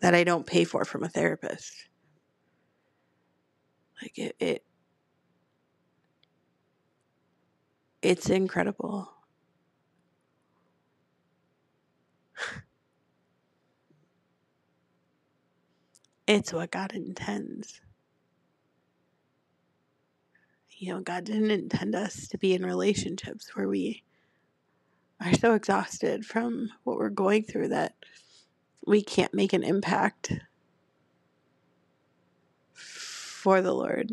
that 0.00 0.14
I 0.14 0.24
don't 0.24 0.46
pay 0.46 0.64
for 0.64 0.84
from 0.86 1.04
a 1.04 1.10
therapist. 1.10 1.86
Like 4.02 4.18
it, 4.18 4.36
it 4.40 4.64
it's 8.02 8.30
incredible. 8.30 9.13
It's 16.26 16.52
what 16.52 16.70
God 16.70 16.92
intends. 16.92 17.80
You 20.70 20.94
know, 20.94 21.00
God 21.00 21.24
didn't 21.24 21.50
intend 21.50 21.94
us 21.94 22.28
to 22.28 22.38
be 22.38 22.54
in 22.54 22.64
relationships 22.64 23.54
where 23.54 23.68
we 23.68 24.02
are 25.20 25.34
so 25.34 25.54
exhausted 25.54 26.24
from 26.24 26.70
what 26.84 26.96
we're 26.96 27.10
going 27.10 27.44
through 27.44 27.68
that 27.68 27.94
we 28.86 29.02
can't 29.02 29.34
make 29.34 29.52
an 29.52 29.62
impact 29.62 30.32
for 32.72 33.62
the 33.62 33.72
Lord 33.72 34.12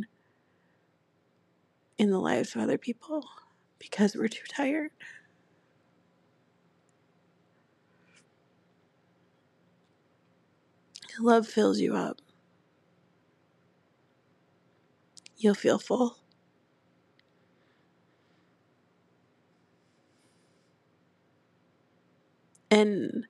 in 1.98 2.10
the 2.10 2.20
lives 2.20 2.56
of 2.56 2.62
other 2.62 2.78
people 2.78 3.26
because 3.80 4.16
we're 4.16 4.28
too 4.28 4.46
tired. 4.50 4.92
Love 11.20 11.48
fills 11.48 11.80
you 11.80 11.96
up. 11.96 12.22
You'll 15.38 15.56
feel 15.56 15.78
full. 15.80 16.18
And 22.72 23.28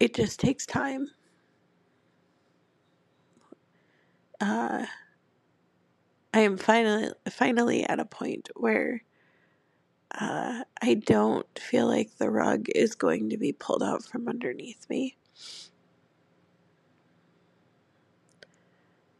it 0.00 0.14
just 0.14 0.40
takes 0.40 0.66
time. 0.66 1.08
Uh, 4.40 4.86
I 6.32 6.40
am 6.40 6.56
finally 6.56 7.10
finally 7.30 7.84
at 7.84 8.00
a 8.00 8.04
point 8.04 8.50
where 8.56 9.02
uh, 10.18 10.64
I 10.82 10.94
don't 10.94 11.46
feel 11.58 11.86
like 11.86 12.16
the 12.18 12.30
rug 12.30 12.66
is 12.74 12.94
going 12.94 13.30
to 13.30 13.36
be 13.36 13.52
pulled 13.52 13.82
out 13.82 14.04
from 14.04 14.28
underneath 14.28 14.88
me. 14.88 15.16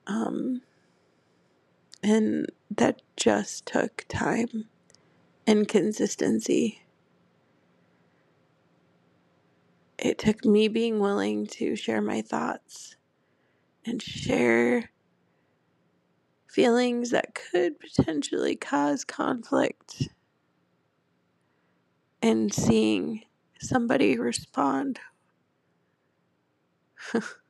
Um, 0.06 0.62
and 2.02 2.50
that 2.70 3.02
just 3.16 3.66
took 3.66 4.04
time 4.08 4.66
and 5.46 5.68
consistency. 5.68 6.82
It 9.98 10.18
took 10.18 10.44
me 10.44 10.68
being 10.68 10.98
willing 10.98 11.46
to 11.48 11.76
share 11.76 12.00
my 12.00 12.22
thoughts 12.22 12.96
and 13.84 14.02
share 14.02 14.90
feelings 16.48 17.10
that 17.10 17.34
could 17.34 17.78
potentially 17.78 18.56
cause 18.56 19.04
conflict 19.04 20.08
and 22.22 22.52
seeing 22.52 23.22
somebody 23.60 24.18
respond. 24.18 25.00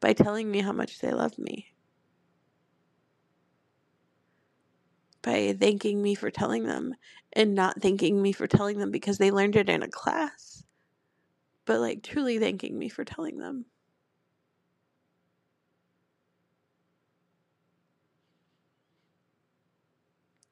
by 0.00 0.12
telling 0.12 0.50
me 0.50 0.60
how 0.60 0.72
much 0.72 0.98
they 1.00 1.12
love 1.12 1.38
me. 1.38 1.66
By 5.22 5.54
thanking 5.58 6.00
me 6.02 6.14
for 6.14 6.30
telling 6.30 6.64
them 6.64 6.94
and 7.34 7.54
not 7.54 7.82
thanking 7.82 8.20
me 8.22 8.32
for 8.32 8.46
telling 8.46 8.78
them 8.78 8.90
because 8.90 9.18
they 9.18 9.30
learned 9.30 9.56
it 9.56 9.68
in 9.68 9.82
a 9.82 9.88
class, 9.88 10.64
but 11.66 11.80
like 11.80 12.02
truly 12.02 12.38
thanking 12.38 12.78
me 12.78 12.88
for 12.88 13.04
telling 13.04 13.38
them. 13.38 13.66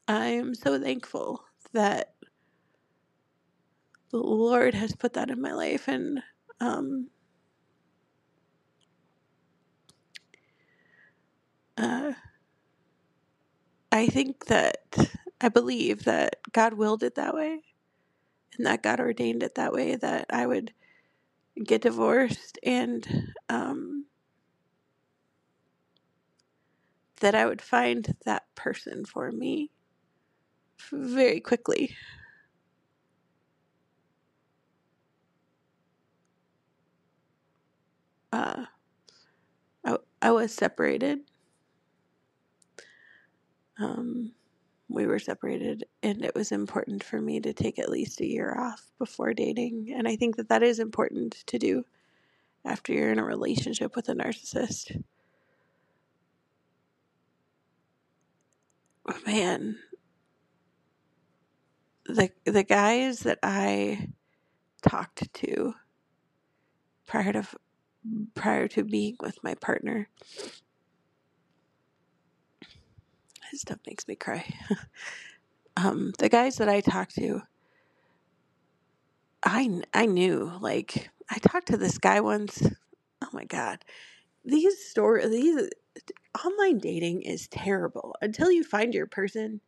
I'm 0.09 0.55
so 0.57 0.81
thankful 0.81 1.45
that 1.75 2.15
the 4.11 4.19
Lord 4.19 4.75
has 4.75 4.97
put 4.97 5.15
that 5.15 5.31
in 5.31 5.41
my 5.43 5.53
life 5.53 5.89
and 5.89 6.23
um, 6.61 7.11
uh, 11.79 12.13
I 13.93 14.09
think 14.09 14.47
that 14.47 14.79
I 15.41 15.49
believe 15.51 16.05
that 16.05 16.37
God 16.53 16.75
willed 16.75 17.03
it 17.05 17.17
that 17.17 17.35
way 17.35 17.63
and 18.59 18.67
that 18.67 18.83
God 18.83 19.01
ordained 19.01 19.43
it 19.43 19.57
that 19.57 19.73
way 19.73 19.97
that 19.97 20.27
I 20.31 20.47
would 20.47 20.73
get 21.65 21.83
divorced 21.83 22.59
and 22.63 23.33
um, 23.51 24.07
that 27.21 27.35
I 27.35 27.47
would 27.47 27.63
find 27.63 28.17
that 28.27 28.45
person 28.57 29.05
for 29.07 29.33
me 29.33 29.71
very 30.93 31.41
quickly. 31.41 31.95
Uh, 38.33 38.67
I, 39.85 39.97
I 40.21 40.31
was 40.33 40.53
separated. 40.53 41.21
Um, 43.79 44.33
we 44.89 45.07
were 45.07 45.19
separated, 45.19 45.85
and 46.03 46.25
it 46.25 46.35
was 46.35 46.51
important 46.53 47.05
for 47.05 47.21
me 47.21 47.41
to 47.41 47.53
take 47.53 47.79
at 47.79 47.91
least 47.91 48.21
a 48.21 48.27
year 48.27 48.59
off 48.59 48.91
before 48.99 49.35
dating. 49.35 49.93
And 49.97 50.09
I 50.09 50.17
think 50.17 50.37
that 50.37 50.49
that 50.49 50.63
is 50.63 50.79
important 50.79 51.45
to 51.47 51.59
do 51.59 51.85
after 52.65 52.93
you're 52.93 53.13
in 53.13 53.19
a 53.19 53.25
relationship 53.25 53.95
with 53.95 54.09
a 54.09 54.15
narcissist. 54.15 55.03
Man, 59.27 59.79
the 62.09 62.31
the 62.45 62.65
guys 62.65 63.21
that 63.21 63.39
I 63.43 64.09
talked 64.83 65.33
to 65.35 65.75
prior 67.07 67.33
to 67.33 67.45
prior 68.35 68.69
to 68.69 68.85
being 68.85 69.17
with 69.21 69.43
my 69.43 69.55
partner. 69.55 70.09
This 73.53 73.63
stuff 73.63 73.79
makes 73.87 74.07
me 74.09 74.17
cry. 74.17 74.45
um, 75.77 76.13
the 76.19 76.29
guys 76.29 76.57
that 76.57 76.69
I 76.69 76.81
talked 76.81 77.15
to, 77.17 77.43
I 79.43 79.83
I 79.95 80.07
knew 80.07 80.53
like 80.61 81.11
I 81.31 81.39
talked 81.39 81.69
to 81.69 81.77
this 81.77 81.99
guy 81.99 82.21
once. 82.21 82.63
Oh 83.23 83.29
my 83.33 83.45
god, 83.45 83.85
these 84.45 84.89
story 84.89 85.27
these 85.29 85.69
online 86.45 86.79
dating 86.79 87.23
is 87.23 87.49
terrible 87.49 88.17
until 88.23 88.51
you 88.51 88.65
find 88.65 88.95
your 88.95 89.07
person. 89.07 89.61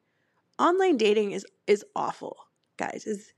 Online 0.59 0.97
dating 0.97 1.33
is 1.33 1.47
is 1.67 1.85
awful, 1.97 2.37
guys. 2.77 3.07
Is 3.07 3.33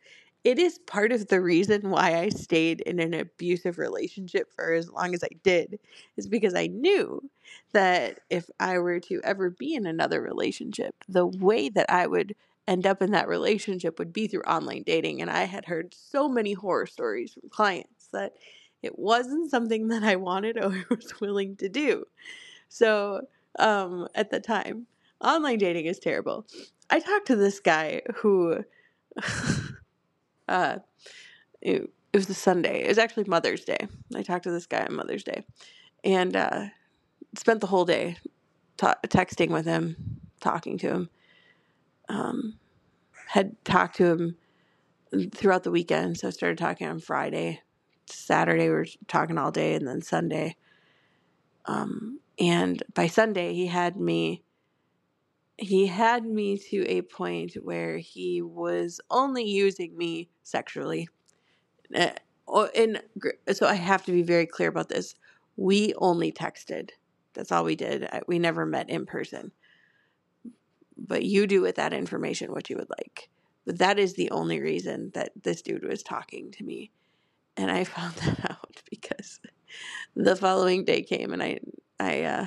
it 0.44 0.58
is 0.58 0.78
part 0.80 1.12
of 1.12 1.28
the 1.28 1.40
reason 1.40 1.90
why 1.90 2.18
I 2.18 2.28
stayed 2.30 2.80
in 2.80 2.98
an 2.98 3.14
abusive 3.14 3.78
relationship 3.78 4.52
for 4.52 4.72
as 4.72 4.90
long 4.90 5.14
as 5.14 5.22
I 5.22 5.28
did, 5.44 5.78
is 6.16 6.26
because 6.26 6.54
I 6.54 6.66
knew 6.66 7.30
that 7.72 8.20
if 8.28 8.50
I 8.58 8.78
were 8.78 8.98
to 9.00 9.20
ever 9.22 9.50
be 9.50 9.74
in 9.74 9.86
another 9.86 10.20
relationship, 10.20 10.96
the 11.08 11.26
way 11.26 11.68
that 11.68 11.88
I 11.88 12.08
would 12.08 12.34
end 12.66 12.86
up 12.86 13.02
in 13.02 13.12
that 13.12 13.28
relationship 13.28 13.98
would 14.00 14.12
be 14.12 14.26
through 14.26 14.42
online 14.42 14.82
dating. 14.84 15.22
And 15.22 15.30
I 15.30 15.44
had 15.44 15.66
heard 15.66 15.94
so 15.94 16.28
many 16.28 16.54
horror 16.54 16.86
stories 16.86 17.32
from 17.34 17.48
clients 17.48 18.08
that 18.12 18.32
it 18.82 18.98
wasn't 18.98 19.48
something 19.50 19.88
that 19.88 20.02
I 20.02 20.16
wanted 20.16 20.58
or 20.58 20.84
was 20.90 21.20
willing 21.20 21.54
to 21.56 21.68
do. 21.68 22.04
So 22.68 23.26
um, 23.58 24.08
at 24.14 24.30
the 24.30 24.40
time, 24.40 24.86
online 25.22 25.58
dating 25.58 25.86
is 25.86 25.98
terrible. 25.98 26.46
I 26.90 27.00
talked 27.00 27.26
to 27.28 27.36
this 27.36 27.60
guy 27.60 28.02
who. 28.16 28.64
uh, 30.48 30.78
it, 31.60 31.90
it 32.12 32.16
was 32.16 32.28
a 32.28 32.34
Sunday. 32.34 32.82
It 32.84 32.88
was 32.88 32.98
actually 32.98 33.24
Mother's 33.24 33.64
Day. 33.64 33.88
I 34.14 34.22
talked 34.22 34.44
to 34.44 34.50
this 34.50 34.66
guy 34.66 34.84
on 34.84 34.94
Mother's 34.94 35.24
Day, 35.24 35.44
and 36.04 36.36
uh, 36.36 36.66
spent 37.36 37.60
the 37.60 37.66
whole 37.68 37.84
day 37.84 38.16
ta- 38.76 38.98
texting 39.06 39.50
with 39.50 39.64
him, 39.64 39.96
talking 40.40 40.76
to 40.78 40.88
him. 40.88 41.10
Um, 42.08 42.58
had 43.28 43.64
talked 43.64 43.96
to 43.96 44.06
him 44.06 44.36
throughout 45.34 45.62
the 45.62 45.70
weekend, 45.70 46.18
so 46.18 46.28
I 46.28 46.30
started 46.30 46.58
talking 46.58 46.86
on 46.86 47.00
Friday. 47.00 47.62
Saturday 48.06 48.68
we 48.68 48.74
were 48.74 48.86
talking 49.08 49.38
all 49.38 49.50
day, 49.50 49.74
and 49.74 49.88
then 49.88 50.02
Sunday. 50.02 50.56
Um, 51.64 52.20
and 52.38 52.82
by 52.94 53.06
Sunday 53.06 53.54
he 53.54 53.68
had 53.68 53.96
me. 53.96 54.42
He 55.62 55.86
had 55.86 56.24
me 56.24 56.58
to 56.70 56.84
a 56.88 57.02
point 57.02 57.54
where 57.62 57.98
he 57.98 58.42
was 58.42 59.00
only 59.10 59.44
using 59.44 59.96
me 59.96 60.28
sexually. 60.42 61.08
Uh, 61.94 62.10
and 62.74 63.02
so 63.52 63.66
I 63.66 63.74
have 63.74 64.04
to 64.06 64.12
be 64.12 64.22
very 64.22 64.46
clear 64.46 64.68
about 64.68 64.88
this. 64.88 65.14
We 65.56 65.94
only 65.98 66.32
texted. 66.32 66.90
That's 67.34 67.52
all 67.52 67.64
we 67.64 67.76
did. 67.76 68.08
We 68.26 68.38
never 68.38 68.66
met 68.66 68.90
in 68.90 69.06
person 69.06 69.52
but 70.96 71.24
you 71.24 71.46
do 71.46 71.60
with 71.60 71.76
that 71.76 71.92
information 71.92 72.52
what 72.52 72.70
you 72.70 72.76
would 72.76 72.90
like. 72.90 73.30
But 73.64 73.78
that 73.78 73.98
is 73.98 74.14
the 74.14 74.30
only 74.30 74.60
reason 74.60 75.10
that 75.14 75.32
this 75.42 75.62
dude 75.62 75.84
was 75.84 76.02
talking 76.02 76.50
to 76.52 76.64
me. 76.64 76.90
And 77.56 77.70
I 77.70 77.84
found 77.96 78.14
that 78.16 78.50
out 78.50 78.82
because 78.90 79.40
the 80.14 80.36
following 80.36 80.84
day 80.84 81.02
came 81.02 81.32
and 81.32 81.42
I 81.42 81.60
I 82.00 82.22
uh 82.22 82.46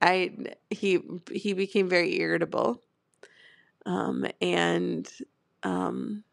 I 0.00 0.32
he 0.70 1.00
he 1.32 1.52
became 1.52 1.88
very 1.88 2.18
irritable. 2.20 2.82
Um 3.86 4.26
and 4.40 5.08
um 5.62 6.24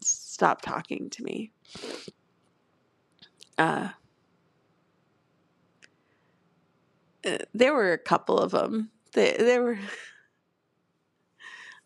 stopped 0.00 0.64
talking 0.64 1.10
to 1.10 1.22
me. 1.22 1.52
Uh 3.56 3.88
Uh, 7.24 7.38
there 7.52 7.74
were 7.74 7.92
a 7.92 7.98
couple 7.98 8.38
of 8.38 8.52
them. 8.52 8.90
They, 9.12 9.36
there 9.38 9.62
were. 9.62 9.78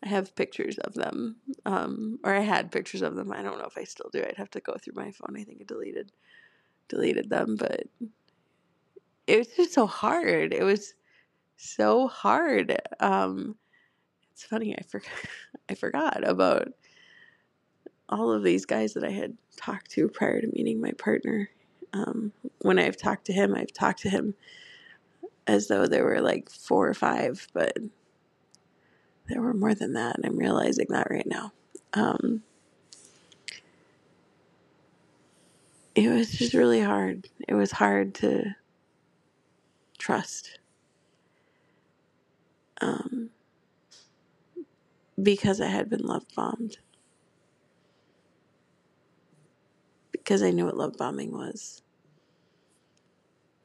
I 0.03 0.09
have 0.09 0.35
pictures 0.35 0.77
of 0.79 0.93
them, 0.95 1.37
um, 1.65 2.19
or 2.25 2.35
I 2.35 2.41
had 2.41 2.71
pictures 2.73 3.01
of 3.01 3.15
them. 3.15 3.31
I 3.31 3.41
don't 3.41 3.57
know 3.57 3.65
if 3.65 3.77
I 3.77 3.85
still 3.85 4.09
do. 4.11 4.21
I'd 4.21 4.35
have 4.37 4.51
to 4.51 4.59
go 4.59 4.75
through 4.75 4.95
my 4.95 5.11
phone. 5.11 5.37
I 5.37 5.43
think 5.43 5.59
I 5.61 5.63
deleted 5.63 6.11
deleted 6.89 7.29
them, 7.29 7.55
but 7.55 7.87
it 9.27 9.37
was 9.37 9.47
just 9.47 9.73
so 9.73 9.87
hard. 9.87 10.53
It 10.53 10.63
was 10.63 10.93
so 11.57 12.07
hard. 12.07 12.79
Um, 12.99 13.55
it's 14.31 14.43
funny. 14.43 14.75
I 14.77 14.83
forgot. 14.83 15.09
I 15.69 15.75
forgot 15.75 16.27
about 16.27 16.73
all 18.09 18.31
of 18.31 18.43
these 18.43 18.65
guys 18.65 18.93
that 18.93 19.03
I 19.03 19.11
had 19.11 19.37
talked 19.55 19.91
to 19.91 20.07
prior 20.09 20.41
to 20.41 20.47
meeting 20.47 20.81
my 20.81 20.91
partner. 20.91 21.49
Um, 21.93 22.33
when 22.61 22.79
I've 22.79 22.97
talked 22.97 23.25
to 23.25 23.33
him, 23.33 23.55
I've 23.55 23.71
talked 23.73 24.01
to 24.01 24.09
him 24.09 24.35
as 25.47 25.67
though 25.67 25.87
there 25.87 26.03
were 26.03 26.21
like 26.21 26.49
four 26.49 26.87
or 26.87 26.93
five, 26.93 27.47
but 27.53 27.77
there 29.29 29.41
were 29.41 29.53
more 29.53 29.73
than 29.73 29.93
that, 29.93 30.17
and 30.17 30.25
I'm 30.25 30.37
realizing 30.37 30.87
that 30.89 31.09
right 31.09 31.27
now. 31.27 31.53
Um, 31.93 32.43
it 35.95 36.09
was 36.09 36.31
just 36.31 36.53
really 36.53 36.81
hard. 36.81 37.29
It 37.47 37.53
was 37.53 37.71
hard 37.71 38.15
to 38.15 38.55
trust. 40.03 40.59
Um, 42.81 43.29
because 45.21 45.61
I 45.61 45.67
had 45.67 45.89
been 45.89 46.01
love 46.01 46.25
bombed. 46.35 46.77
Because 50.11 50.43
I 50.43 50.51
knew 50.51 50.65
what 50.65 50.75
love 50.75 50.97
bombing 50.97 51.31
was. 51.31 51.81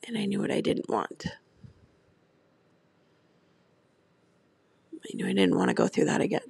And 0.06 0.16
I 0.16 0.26
knew 0.26 0.38
what 0.38 0.52
I 0.52 0.60
didn't 0.60 0.88
want. 0.88 1.26
I 4.94 5.14
knew 5.14 5.26
I 5.26 5.32
didn't 5.32 5.56
want 5.56 5.70
to 5.70 5.74
go 5.74 5.88
through 5.88 6.04
that 6.04 6.20
again. 6.20 6.40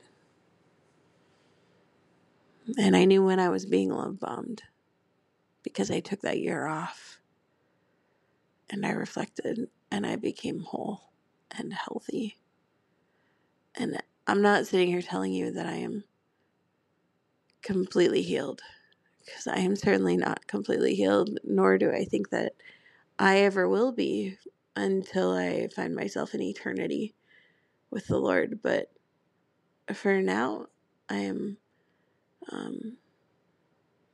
And 2.76 2.94
I 2.94 3.06
knew 3.06 3.24
when 3.24 3.40
I 3.40 3.48
was 3.48 3.64
being 3.64 3.88
love 3.88 4.20
bombed 4.20 4.62
because 5.62 5.90
I 5.90 6.00
took 6.00 6.20
that 6.20 6.40
year 6.40 6.66
off 6.66 7.18
and 8.68 8.84
I 8.84 8.90
reflected 8.90 9.68
and 9.90 10.06
I 10.06 10.16
became 10.16 10.60
whole 10.60 11.10
and 11.56 11.72
healthy. 11.72 12.36
And 13.74 14.00
I'm 14.26 14.42
not 14.42 14.66
sitting 14.66 14.88
here 14.88 15.02
telling 15.02 15.32
you 15.32 15.52
that 15.52 15.66
I 15.66 15.74
am 15.76 16.04
completely 17.62 18.22
healed 18.22 18.60
because 19.24 19.46
I 19.46 19.58
am 19.58 19.76
certainly 19.76 20.16
not 20.16 20.46
completely 20.46 20.94
healed, 20.94 21.38
nor 21.44 21.78
do 21.78 21.90
I 21.92 22.04
think 22.04 22.30
that 22.30 22.52
I 23.18 23.38
ever 23.38 23.68
will 23.68 23.92
be 23.92 24.38
until 24.76 25.32
I 25.32 25.68
find 25.68 25.94
myself 25.94 26.34
in 26.34 26.42
eternity 26.42 27.14
with 27.90 28.06
the 28.06 28.18
Lord. 28.18 28.60
But 28.62 28.90
for 29.94 30.20
now, 30.22 30.66
I 31.08 31.16
am 31.16 31.56
um, 32.50 32.96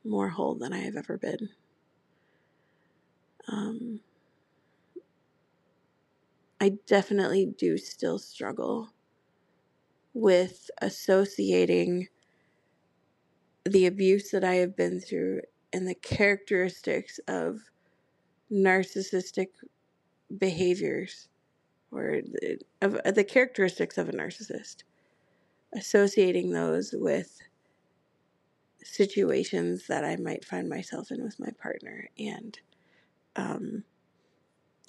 more 0.03 0.29
whole 0.29 0.55
than 0.55 0.73
I 0.73 0.79
have 0.79 0.95
ever 0.95 1.17
been. 1.17 1.49
Um, 3.47 3.99
I 6.65 6.79
definitely 6.87 7.45
do 7.45 7.77
still 7.77 8.17
struggle 8.17 8.89
with 10.15 10.71
associating 10.81 12.07
the 13.63 13.85
abuse 13.85 14.31
that 14.31 14.43
I 14.43 14.55
have 14.55 14.75
been 14.75 14.99
through 14.99 15.41
and 15.71 15.87
the 15.87 15.93
characteristics 15.93 17.19
of 17.27 17.59
narcissistic 18.51 19.49
behaviors 20.35 21.27
or 21.91 22.21
the, 22.23 22.57
of 22.81 23.13
the 23.13 23.23
characteristics 23.23 23.99
of 23.99 24.09
a 24.09 24.13
narcissist, 24.13 24.85
associating 25.71 26.49
those 26.49 26.95
with 26.97 27.41
situations 28.83 29.85
that 29.85 30.03
I 30.03 30.15
might 30.15 30.43
find 30.43 30.67
myself 30.67 31.11
in 31.11 31.23
with 31.23 31.39
my 31.39 31.51
partner, 31.61 32.09
and 32.17 32.59
um, 33.35 33.83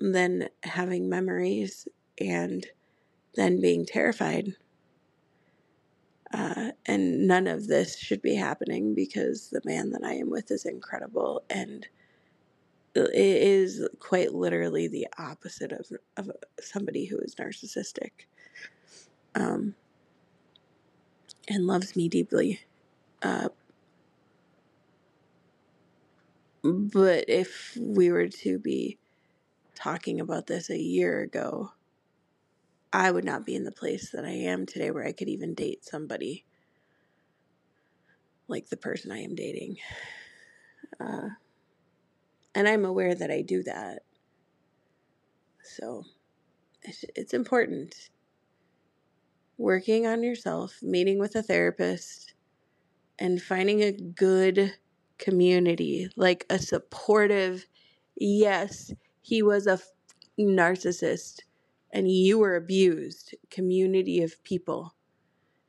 then 0.01 0.49
having 0.63 1.09
memories 1.09 1.89
and 2.21 2.67
then 3.35 3.61
being 3.61 3.87
terrified. 3.87 4.55
Uh, 6.33 6.71
and 6.85 7.27
none 7.27 7.47
of 7.47 7.67
this 7.69 7.99
should 7.99 8.21
be 8.21 8.35
happening 8.35 8.95
because 8.95 9.51
the 9.51 9.63
man 9.65 9.91
that 9.91 10.05
I 10.05 10.15
am 10.15 10.31
with 10.31 10.51
is 10.51 10.65
incredible 10.65 11.45
and 11.49 11.87
it 12.95 13.15
is 13.15 13.87
quite 13.99 14.35
literally 14.35 14.89
the 14.89 15.07
opposite 15.19 15.73
of, 15.73 15.87
of 16.17 16.31
somebody 16.61 17.05
who 17.05 17.19
is 17.19 17.35
narcissistic 17.35 18.11
um, 19.35 19.75
and 21.49 21.67
loves 21.67 21.95
me 21.95 22.09
deeply. 22.09 22.61
Uh, 23.23 23.51
but 26.63 27.29
if 27.29 27.77
we 27.81 28.11
were 28.11 28.29
to 28.29 28.59
be 28.59 28.99
talking 29.77 30.21
about 30.21 30.47
this 30.47 30.71
a 30.71 30.79
year 30.79 31.21
ago, 31.21 31.73
I 32.93 33.11
would 33.11 33.25
not 33.25 33.47
be 33.47 33.55
in 33.55 33.65
the 33.65 33.73
place 33.73 34.11
that 34.11 34.25
I 34.25 34.31
am 34.31 34.67
today 34.67 34.91
where 34.91 35.07
I 35.07 35.13
could 35.13 35.29
even 35.29 35.55
date 35.55 35.85
somebody 35.85 36.45
like 38.49 38.69
the 38.69 38.77
person 38.77 39.13
I 39.13 39.19
am 39.19 39.35
dating. 39.35 39.77
Uh, 40.99 41.29
and 42.55 42.67
I'm 42.67 42.85
aware 42.85 43.15
that 43.15 43.31
I 43.31 43.43
do 43.43 43.63
that. 43.65 44.01
So 45.63 46.05
it's, 46.83 47.05
it's 47.15 47.35
important. 47.35 48.11
Working 49.59 50.07
on 50.07 50.23
yourself, 50.23 50.79
meeting 50.83 51.19
with 51.19 51.35
a 51.35 51.43
therapist, 51.43 52.35
and 53.19 53.41
finding 53.41 53.83
a 53.83 53.93
good 53.93 54.75
community, 55.19 56.09
like 56.17 56.45
a 56.51 56.59
supportive, 56.59 57.67
yes, 58.17 58.93
he 59.27 59.43
was 59.43 59.67
a 59.67 59.81
narcissist 60.39 61.41
and 61.93 62.09
you 62.09 62.39
were 62.39 62.55
abused 62.55 63.35
community 63.51 64.23
of 64.23 64.41
people. 64.45 64.95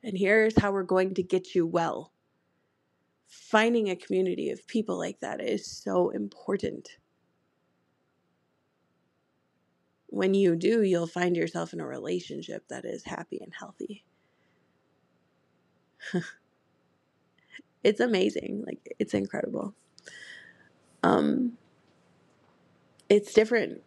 And 0.04 0.16
here's 0.16 0.56
how 0.56 0.70
we're 0.70 0.84
going 0.84 1.12
to 1.14 1.24
get 1.24 1.56
you 1.56 1.66
well 1.66 2.12
finding 3.26 3.90
a 3.90 3.96
community 3.96 4.50
of 4.50 4.64
people 4.68 4.96
like 4.96 5.18
that 5.20 5.40
is 5.40 5.66
so 5.66 6.10
important. 6.10 6.98
When 10.06 10.34
you 10.34 10.54
do, 10.54 10.82
you'll 10.82 11.08
find 11.08 11.36
yourself 11.36 11.72
in 11.72 11.80
a 11.80 11.86
relationship 11.86 12.68
that 12.68 12.84
is 12.84 13.04
happy 13.04 13.40
and 13.42 13.52
healthy. 13.52 14.04
it's 17.82 18.00
amazing. 18.00 18.62
Like 18.64 18.94
it's 19.00 19.14
incredible. 19.14 19.74
Um 21.02 21.58
it's 23.08 23.32
different. 23.32 23.82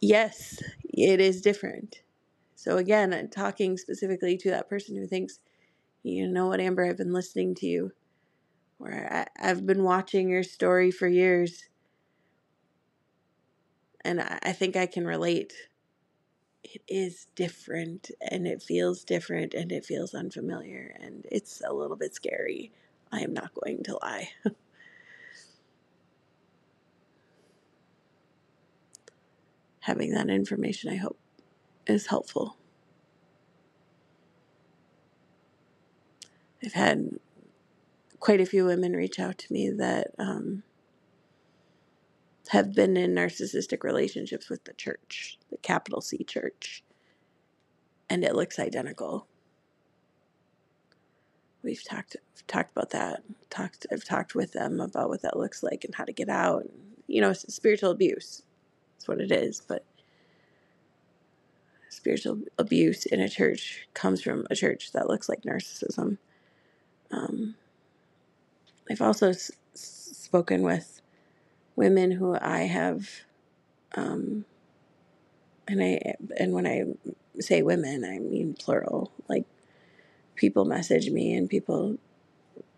Yes, 0.00 0.62
it 0.84 1.20
is 1.20 1.40
different. 1.40 2.02
So 2.56 2.76
again, 2.78 3.12
I'm 3.14 3.28
talking 3.28 3.76
specifically 3.76 4.36
to 4.38 4.50
that 4.50 4.68
person 4.68 4.96
who 4.96 5.06
thinks 5.06 5.40
you 6.04 6.28
know 6.28 6.48
what, 6.48 6.60
Amber? 6.60 6.86
I've 6.86 6.96
been 6.98 7.12
listening 7.12 7.54
to 7.56 7.66
you 7.66 7.92
or 8.80 9.26
I've 9.38 9.66
been 9.66 9.84
watching 9.84 10.30
your 10.30 10.42
story 10.44 10.90
for 10.90 11.08
years 11.08 11.64
and 14.04 14.20
I 14.20 14.52
think 14.52 14.76
I 14.76 14.86
can 14.86 15.06
relate. 15.06 15.52
It 16.64 16.82
is 16.88 17.26
different 17.36 18.10
and 18.30 18.46
it 18.46 18.62
feels 18.62 19.04
different 19.04 19.54
and 19.54 19.72
it 19.72 19.84
feels 19.84 20.14
unfamiliar 20.14 20.94
and 21.00 21.26
it's 21.30 21.62
a 21.66 21.72
little 21.72 21.96
bit 21.96 22.14
scary. 22.14 22.72
I 23.12 23.20
am 23.20 23.32
not 23.32 23.54
going 23.54 23.82
to 23.84 23.98
lie. 24.02 24.30
Having 29.84 30.12
that 30.12 30.30
information, 30.30 30.90
I 30.90 30.96
hope, 30.96 31.18
is 31.86 32.06
helpful. 32.06 32.56
I've 36.64 36.72
had 36.72 37.18
quite 38.18 38.40
a 38.40 38.46
few 38.46 38.64
women 38.64 38.94
reach 38.94 39.20
out 39.20 39.36
to 39.36 39.52
me 39.52 39.68
that 39.68 40.12
um, 40.18 40.62
have 42.48 42.74
been 42.74 42.96
in 42.96 43.14
narcissistic 43.14 43.84
relationships 43.84 44.48
with 44.48 44.64
the 44.64 44.72
church, 44.72 45.38
the 45.50 45.58
capital 45.58 46.00
C 46.00 46.24
church, 46.24 46.82
and 48.08 48.24
it 48.24 48.34
looks 48.34 48.58
identical. 48.58 49.26
We've 51.62 51.84
talked 51.84 52.16
talked 52.46 52.72
about 52.72 52.88
that. 52.90 53.22
Talked 53.50 53.86
I've 53.92 54.04
talked 54.04 54.34
with 54.34 54.52
them 54.52 54.80
about 54.80 55.10
what 55.10 55.20
that 55.20 55.36
looks 55.36 55.62
like 55.62 55.84
and 55.84 55.94
how 55.94 56.04
to 56.04 56.12
get 56.14 56.30
out. 56.30 56.64
You 57.06 57.20
know, 57.20 57.34
spiritual 57.34 57.90
abuse. 57.90 58.44
That's 59.04 59.08
what 59.10 59.20
it 59.20 59.32
is, 59.32 59.60
but 59.60 59.84
spiritual 61.90 62.40
abuse 62.58 63.04
in 63.04 63.20
a 63.20 63.28
church 63.28 63.86
comes 63.92 64.22
from 64.22 64.46
a 64.50 64.54
church 64.56 64.92
that 64.92 65.08
looks 65.08 65.28
like 65.28 65.42
narcissism. 65.42 66.16
Um, 67.10 67.56
I've 68.90 69.02
also 69.02 69.28
s- 69.28 69.52
spoken 69.74 70.62
with 70.62 71.02
women 71.76 72.12
who 72.12 72.34
I 72.40 72.60
have, 72.60 73.10
um, 73.94 74.46
and 75.68 75.82
I 75.82 76.14
and 76.40 76.54
when 76.54 76.66
I 76.66 76.84
say 77.40 77.60
women, 77.60 78.06
I 78.06 78.18
mean 78.20 78.54
plural. 78.58 79.12
Like 79.28 79.44
people 80.34 80.64
message 80.64 81.10
me 81.10 81.34
and 81.34 81.50
people 81.50 81.98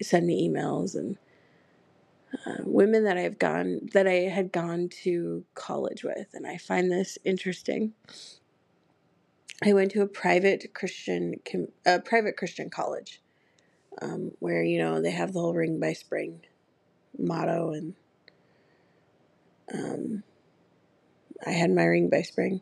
send 0.03 0.27
me 0.27 0.49
emails 0.49 0.97
and 0.97 1.19
uh, 2.45 2.63
women 2.65 3.05
that 3.05 3.17
I've 3.17 3.39
gone 3.39 3.89
that 3.93 4.07
I 4.07 4.29
had 4.29 4.53
gone 4.53 4.89
to 5.05 5.45
college 5.55 6.05
with, 6.05 6.29
and 6.35 6.47
I 6.47 6.57
find 6.57 6.91
this 6.91 7.19
interesting. 7.25 7.93
I 9.65 9.73
went 9.73 9.93
to 9.93 10.03
a 10.03 10.07
private 10.07 10.75
Christian 10.75 11.37
a 11.87 12.01
private 12.01 12.37
Christian 12.37 12.69
college 12.69 13.21
um, 14.03 14.33
where 14.39 14.63
you 14.63 14.79
know 14.79 15.01
they 15.01 15.11
have 15.11 15.33
the 15.33 15.41
whole 15.41 15.55
ring 15.55 15.81
by 15.81 15.93
spring 15.93 16.41
motto 17.19 17.73
and 17.73 17.95
um, 19.73 20.23
i 21.47 21.51
had 21.51 21.71
my 21.71 21.85
ring 21.85 22.09
by 22.11 22.23
spring 22.23 22.61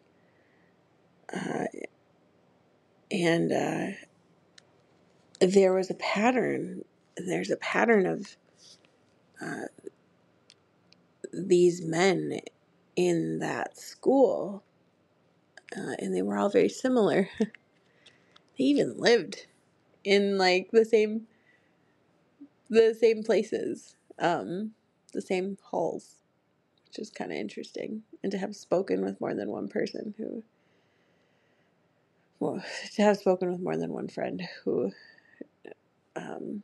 uh, 1.32 1.64
and 3.10 3.52
uh, 3.52 3.86
there 5.40 5.72
was 5.72 5.90
a 5.90 5.94
pattern 5.94 6.84
there's 7.16 7.50
a 7.50 7.56
pattern 7.56 8.06
of 8.06 8.36
these 11.32 11.82
men 11.82 12.40
in 12.97 13.38
that 13.40 13.76
school 13.78 14.62
uh, 15.76 15.95
and 15.99 16.14
they 16.14 16.22
were 16.22 16.38
all 16.38 16.49
very 16.49 16.68
similar 16.68 17.28
they 17.40 18.64
even 18.64 18.97
lived 18.99 19.47
in 20.05 20.38
like 20.38 20.70
the 20.70 20.84
same 20.84 21.26
the 22.70 22.95
same 22.95 23.22
places 23.22 23.97
um, 24.18 24.72
the 25.12 25.22
same 25.22 25.59
halls 25.70 26.18
which 26.95 27.03
is 27.03 27.11
kind 27.11 27.32
of 27.32 27.38
interesting. 27.38 28.03
And 28.22 28.30
to 28.30 28.38
have 28.38 28.55
spoken 28.55 29.05
with 29.05 29.20
more 29.20 29.34
than 29.34 29.51
one 29.51 29.66
person 29.66 30.14
who, 30.16 30.45
well, 32.38 32.62
to 32.95 33.03
have 33.03 33.16
spoken 33.16 33.51
with 33.51 33.61
more 33.61 33.76
than 33.76 33.92
one 33.92 34.07
friend 34.07 34.47
who 34.64 34.92
um, 36.14 36.62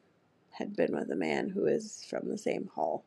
had 0.61 0.77
been 0.77 0.95
with 0.95 1.11
a 1.11 1.17
man 1.17 1.49
who 1.51 1.67
is 1.67 2.07
from 2.09 2.29
the 2.29 2.39
same 2.39 2.71
hall, 2.75 3.05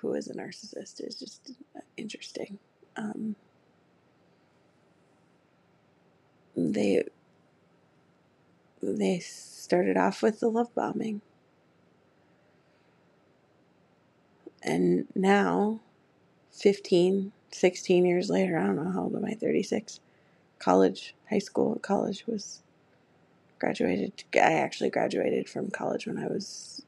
who 0.00 0.14
is 0.14 0.28
a 0.28 0.34
narcissist, 0.34 1.06
is 1.06 1.14
just 1.16 1.52
interesting. 1.98 2.58
Um, 2.96 3.36
they 6.56 7.04
they 8.82 9.18
started 9.20 9.96
off 9.98 10.22
with 10.22 10.40
the 10.40 10.48
love 10.48 10.74
bombing. 10.74 11.20
And 14.62 15.06
now 15.14 15.80
15, 16.52 17.32
16 17.50 18.04
years 18.06 18.30
later, 18.30 18.58
I 18.58 18.66
don't 18.66 18.76
know 18.76 18.90
how 18.92 19.02
old 19.04 19.16
am 19.16 19.24
I, 19.24 19.34
36. 19.34 20.00
College, 20.58 21.14
high 21.30 21.38
school, 21.38 21.78
college 21.82 22.24
was 22.26 22.62
graduated. 23.58 24.12
I 24.34 24.54
actually 24.54 24.90
graduated 24.90 25.48
from 25.48 25.70
college 25.70 26.06
when 26.06 26.18
I 26.18 26.26
was 26.26 26.82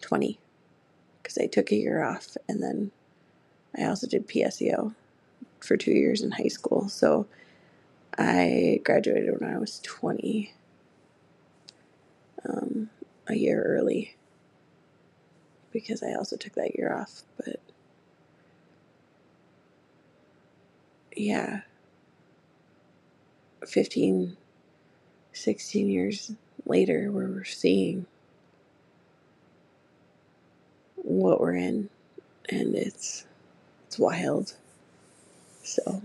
20 0.00 0.38
because 1.22 1.38
I 1.38 1.46
took 1.46 1.70
a 1.70 1.76
year 1.76 2.02
off 2.02 2.36
and 2.48 2.62
then 2.62 2.90
I 3.76 3.84
also 3.86 4.06
did 4.06 4.28
PSEO 4.28 4.94
for 5.60 5.76
two 5.76 5.92
years 5.92 6.22
in 6.22 6.32
high 6.32 6.48
school. 6.48 6.88
So 6.88 7.26
I 8.18 8.80
graduated 8.84 9.40
when 9.40 9.54
I 9.54 9.58
was 9.58 9.80
20, 9.80 10.52
um, 12.48 12.90
a 13.28 13.34
year 13.34 13.62
early 13.62 14.16
because 15.72 16.02
I 16.02 16.14
also 16.14 16.36
took 16.36 16.54
that 16.54 16.76
year 16.76 16.94
off. 16.94 17.22
But 17.36 17.60
yeah, 21.16 21.60
15, 23.66 24.36
16 25.32 25.88
years 25.88 26.32
later, 26.66 27.10
where 27.10 27.28
we're 27.28 27.44
seeing 27.44 28.06
what 30.96 31.40
we're 31.40 31.54
in, 31.54 31.88
and 32.48 32.74
it's 32.74 33.26
it's 33.86 33.98
wild. 33.98 34.54
So 35.62 36.02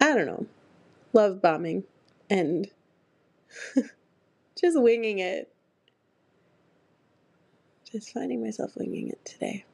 I 0.00 0.14
don't 0.14 0.26
know, 0.26 0.46
love 1.12 1.42
bombing 1.42 1.84
and 2.30 2.68
just 4.60 4.80
winging 4.80 5.18
it. 5.18 5.52
Just 7.90 8.12
finding 8.12 8.42
myself 8.42 8.76
winging 8.76 9.08
it 9.08 9.24
today. 9.24 9.64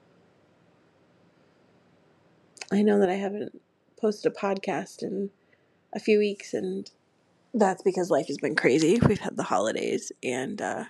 I 2.71 2.83
know 2.83 2.99
that 3.01 3.09
I 3.09 3.15
haven't 3.15 3.61
posted 4.01 4.33
a 4.33 4.35
podcast 4.35 5.03
in 5.03 5.31
a 5.95 6.01
few 6.01 6.19
weeks, 6.19 6.55
and 6.55 6.91
that's 7.53 7.83
because 7.83 8.11
life 8.11 8.27
has 8.29 8.39
been 8.39 8.57
crazy. 8.57 8.99
We've 9.07 9.21
had 9.21 9.37
the 9.37 9.45
holidays, 9.45 10.13
and 10.23 10.61
uh, 10.61 10.85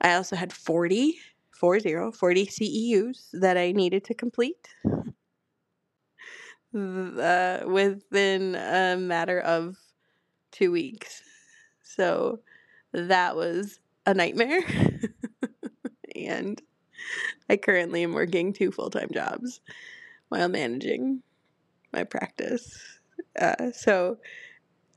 I 0.00 0.14
also 0.14 0.36
had 0.36 0.52
40, 0.52 1.16
40, 1.50 2.12
40 2.12 2.46
CEUs 2.46 3.28
that 3.32 3.56
I 3.56 3.72
needed 3.72 4.04
to 4.04 4.14
complete 4.14 4.68
uh, 6.74 7.60
within 7.66 8.54
a 8.54 8.96
matter 8.96 9.40
of 9.40 9.76
two 10.50 10.70
weeks. 10.72 11.22
So 11.82 12.40
that 12.92 13.36
was 13.36 13.78
a 14.04 14.14
nightmare. 14.14 14.62
and 16.16 16.60
I 17.48 17.56
currently 17.56 18.02
am 18.02 18.12
working 18.12 18.52
two 18.52 18.72
full 18.72 18.90
time 18.90 19.10
jobs 19.12 19.60
while 20.28 20.48
managing 20.48 21.22
my 21.92 22.04
practice. 22.04 22.95
Uh, 23.40 23.70
so 23.72 24.18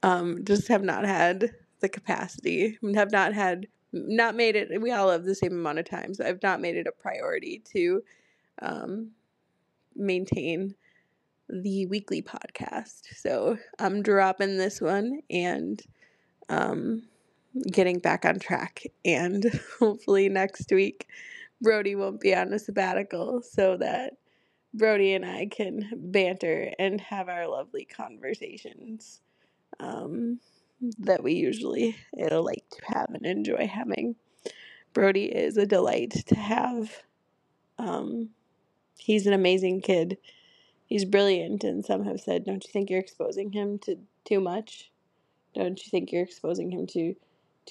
um, 0.03 0.43
just 0.45 0.67
have 0.67 0.84
not 0.84 1.05
had 1.05 1.51
the 1.82 1.89
capacity, 1.89 2.78
have 2.95 3.11
not 3.11 3.34
had, 3.34 3.67
not 3.91 4.36
made 4.36 4.55
it, 4.55 4.82
we 4.82 4.91
all 4.91 5.09
have 5.11 5.24
the 5.26 5.36
same 5.36 5.53
amount 5.53 5.80
of 5.80 5.86
time. 5.86 6.13
So 6.13 6.26
I've 6.26 6.43
not 6.43 6.61
made 6.61 6.76
it 6.76 6.88
a 6.88 6.91
priority 6.91 7.61
to 7.74 8.03
um, 8.61 9.11
maintain 9.95 10.76
the 11.49 11.86
weekly 11.88 12.22
podcast. 12.22 13.01
So 13.15 13.57
I'm 13.80 14.03
dropping 14.03 14.57
this 14.57 14.82
one 14.82 15.22
and 15.30 15.82
um, 16.49 17.03
getting 17.72 17.99
back 17.99 18.26
on 18.26 18.39
track. 18.39 18.84
And 19.05 19.45
hopefully 19.80 20.30
next 20.30 20.72
week, 20.72 21.07
Brody 21.61 21.95
won't 21.95 22.22
be 22.22 22.36
on 22.36 22.53
a 22.53 22.59
sabbatical 22.59 23.41
so 23.41 23.78
that 23.78 24.13
Brody 24.74 25.13
and 25.13 25.26
I 25.26 25.47
can 25.47 25.89
banter 25.95 26.72
and 26.78 27.01
have 27.01 27.30
our 27.30 27.47
lovely 27.47 27.86
conversations 27.86 29.22
um, 29.80 30.39
that 30.99 31.24
we 31.24 31.34
usually 31.34 31.95
like 32.17 32.65
to 32.72 32.82
have 32.93 33.09
and 33.13 33.26
enjoy 33.26 33.67
having. 33.67 34.15
Brody 34.93 35.26
is 35.26 35.57
a 35.57 35.65
delight 35.65 36.11
to 36.28 36.36
have. 36.36 37.03
Um, 37.78 38.30
he's 38.97 39.28
an 39.28 39.34
amazing 39.34 39.82
kid. 39.82 40.17
He's 40.86 41.05
brilliant, 41.05 41.63
and 41.63 41.86
some 41.86 42.05
have 42.05 42.20
said, 42.20 42.45
"Don't 42.45 42.63
you 42.63 42.72
think 42.72 42.89
you're 42.89 42.99
exposing 42.99 43.51
him 43.51 43.80
to 43.80 43.97
too 44.26 44.39
much? 44.39 44.91
Don't 45.53 45.84
you 45.84 45.89
think 45.89 46.11
you're 46.11 46.24
exposing 46.24 46.72
him 46.72 46.88
to 46.88 47.15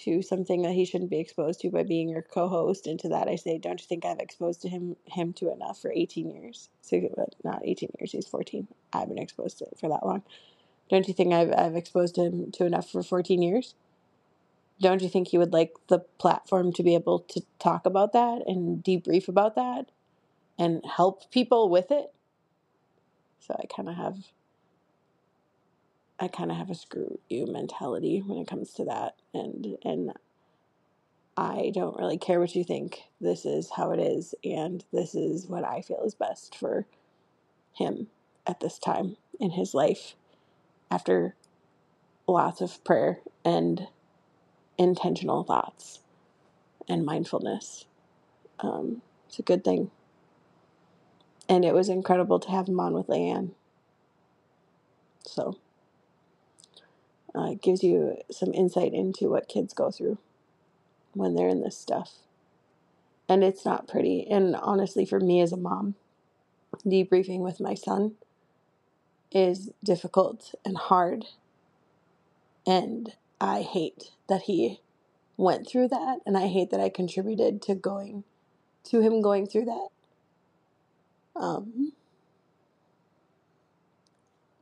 to 0.04 0.22
something 0.22 0.62
that 0.62 0.72
he 0.72 0.84
shouldn't 0.84 1.10
be 1.10 1.18
exposed 1.20 1.60
to 1.60 1.70
by 1.70 1.82
being 1.82 2.08
your 2.08 2.22
co-host. 2.22 2.86
And 2.86 2.98
to 3.00 3.08
that, 3.10 3.28
I 3.28 3.36
say, 3.36 3.58
don't 3.58 3.80
you 3.80 3.86
think 3.86 4.04
I've 4.04 4.18
exposed 4.18 4.62
to 4.62 4.68
him 4.68 4.96
him 5.04 5.32
to 5.34 5.52
enough 5.52 5.80
for 5.80 5.92
18 5.92 6.30
years? 6.30 6.68
So, 6.82 7.00
not 7.44 7.62
18 7.64 7.90
years. 7.98 8.12
He's 8.12 8.26
14. 8.26 8.68
I've 8.92 9.08
been 9.08 9.18
exposed 9.18 9.58
to 9.58 9.64
it 9.64 9.78
for 9.78 9.88
that 9.88 10.04
long. 10.04 10.22
Don't 10.90 11.08
you 11.08 11.14
think 11.14 11.32
I've 11.32 11.52
I've 11.52 11.76
exposed 11.76 12.16
him 12.16 12.50
to 12.52 12.64
enough 12.64 12.90
for 12.90 13.02
14 13.02 13.42
years? 13.42 13.74
Don't 14.80 15.02
you 15.02 15.08
think 15.08 15.28
he 15.28 15.38
would 15.38 15.52
like 15.52 15.74
the 15.88 15.98
platform 15.98 16.72
to 16.74 16.82
be 16.82 16.94
able 16.94 17.20
to 17.20 17.42
talk 17.58 17.84
about 17.84 18.12
that 18.12 18.42
and 18.46 18.82
debrief 18.82 19.26
about 19.26 19.56
that 19.56 19.90
and 20.58 20.84
help 20.96 21.30
people 21.30 21.68
with 21.68 21.90
it? 21.90 22.12
So 23.40 23.56
I 23.58 23.66
kind 23.66 23.88
of 23.88 23.96
have 23.96 24.18
I 26.20 26.28
kind 26.28 26.50
of 26.50 26.56
have 26.56 26.70
a 26.70 26.74
screw 26.74 27.18
you 27.28 27.46
mentality 27.46 28.22
when 28.24 28.38
it 28.38 28.48
comes 28.48 28.72
to 28.74 28.84
that 28.86 29.14
and 29.34 29.78
and 29.84 30.12
I 31.36 31.70
don't 31.72 31.96
really 31.98 32.18
care 32.18 32.40
what 32.40 32.56
you 32.56 32.64
think. 32.64 33.02
This 33.20 33.44
is 33.46 33.70
how 33.76 33.92
it 33.92 34.00
is 34.00 34.34
and 34.44 34.84
this 34.92 35.14
is 35.14 35.46
what 35.46 35.64
I 35.64 35.82
feel 35.82 36.02
is 36.04 36.14
best 36.14 36.56
for 36.56 36.86
him 37.74 38.08
at 38.46 38.60
this 38.60 38.78
time 38.78 39.16
in 39.38 39.52
his 39.52 39.74
life 39.74 40.16
after 40.90 41.36
lots 42.26 42.60
of 42.60 42.82
prayer 42.84 43.20
and 43.44 43.88
intentional 44.78 45.44
thoughts 45.44 46.00
and 46.88 47.04
mindfulness. 47.04 47.86
Um, 48.60 49.02
it's 49.28 49.38
a 49.38 49.42
good 49.42 49.64
thing. 49.64 49.90
And 51.48 51.64
it 51.64 51.74
was 51.74 51.88
incredible 51.88 52.40
to 52.40 52.50
have 52.50 52.68
him 52.68 52.80
on 52.80 52.92
with 52.94 53.06
Leanne. 53.06 53.52
So 55.24 55.56
uh, 57.38 57.54
gives 57.62 57.84
you 57.84 58.16
some 58.30 58.52
insight 58.52 58.92
into 58.92 59.30
what 59.30 59.48
kids 59.48 59.72
go 59.72 59.92
through 59.92 60.18
when 61.12 61.34
they're 61.34 61.48
in 61.48 61.62
this 61.62 61.78
stuff. 61.78 62.14
And 63.28 63.44
it's 63.44 63.64
not 63.64 63.86
pretty. 63.86 64.26
And 64.28 64.56
honestly, 64.56 65.06
for 65.06 65.20
me 65.20 65.40
as 65.40 65.52
a 65.52 65.56
mom, 65.56 65.94
debriefing 66.84 67.40
with 67.40 67.60
my 67.60 67.74
son 67.74 68.14
is 69.30 69.70
difficult 69.84 70.52
and 70.64 70.76
hard. 70.76 71.26
And 72.66 73.14
I 73.40 73.62
hate 73.62 74.10
that 74.28 74.42
he 74.42 74.80
went 75.36 75.68
through 75.68 75.88
that. 75.88 76.18
And 76.26 76.36
I 76.36 76.48
hate 76.48 76.70
that 76.70 76.80
I 76.80 76.88
contributed 76.88 77.62
to 77.62 77.76
going, 77.76 78.24
to 78.84 79.00
him 79.00 79.22
going 79.22 79.46
through 79.46 79.66
that. 79.66 79.88
Um, 81.36 81.92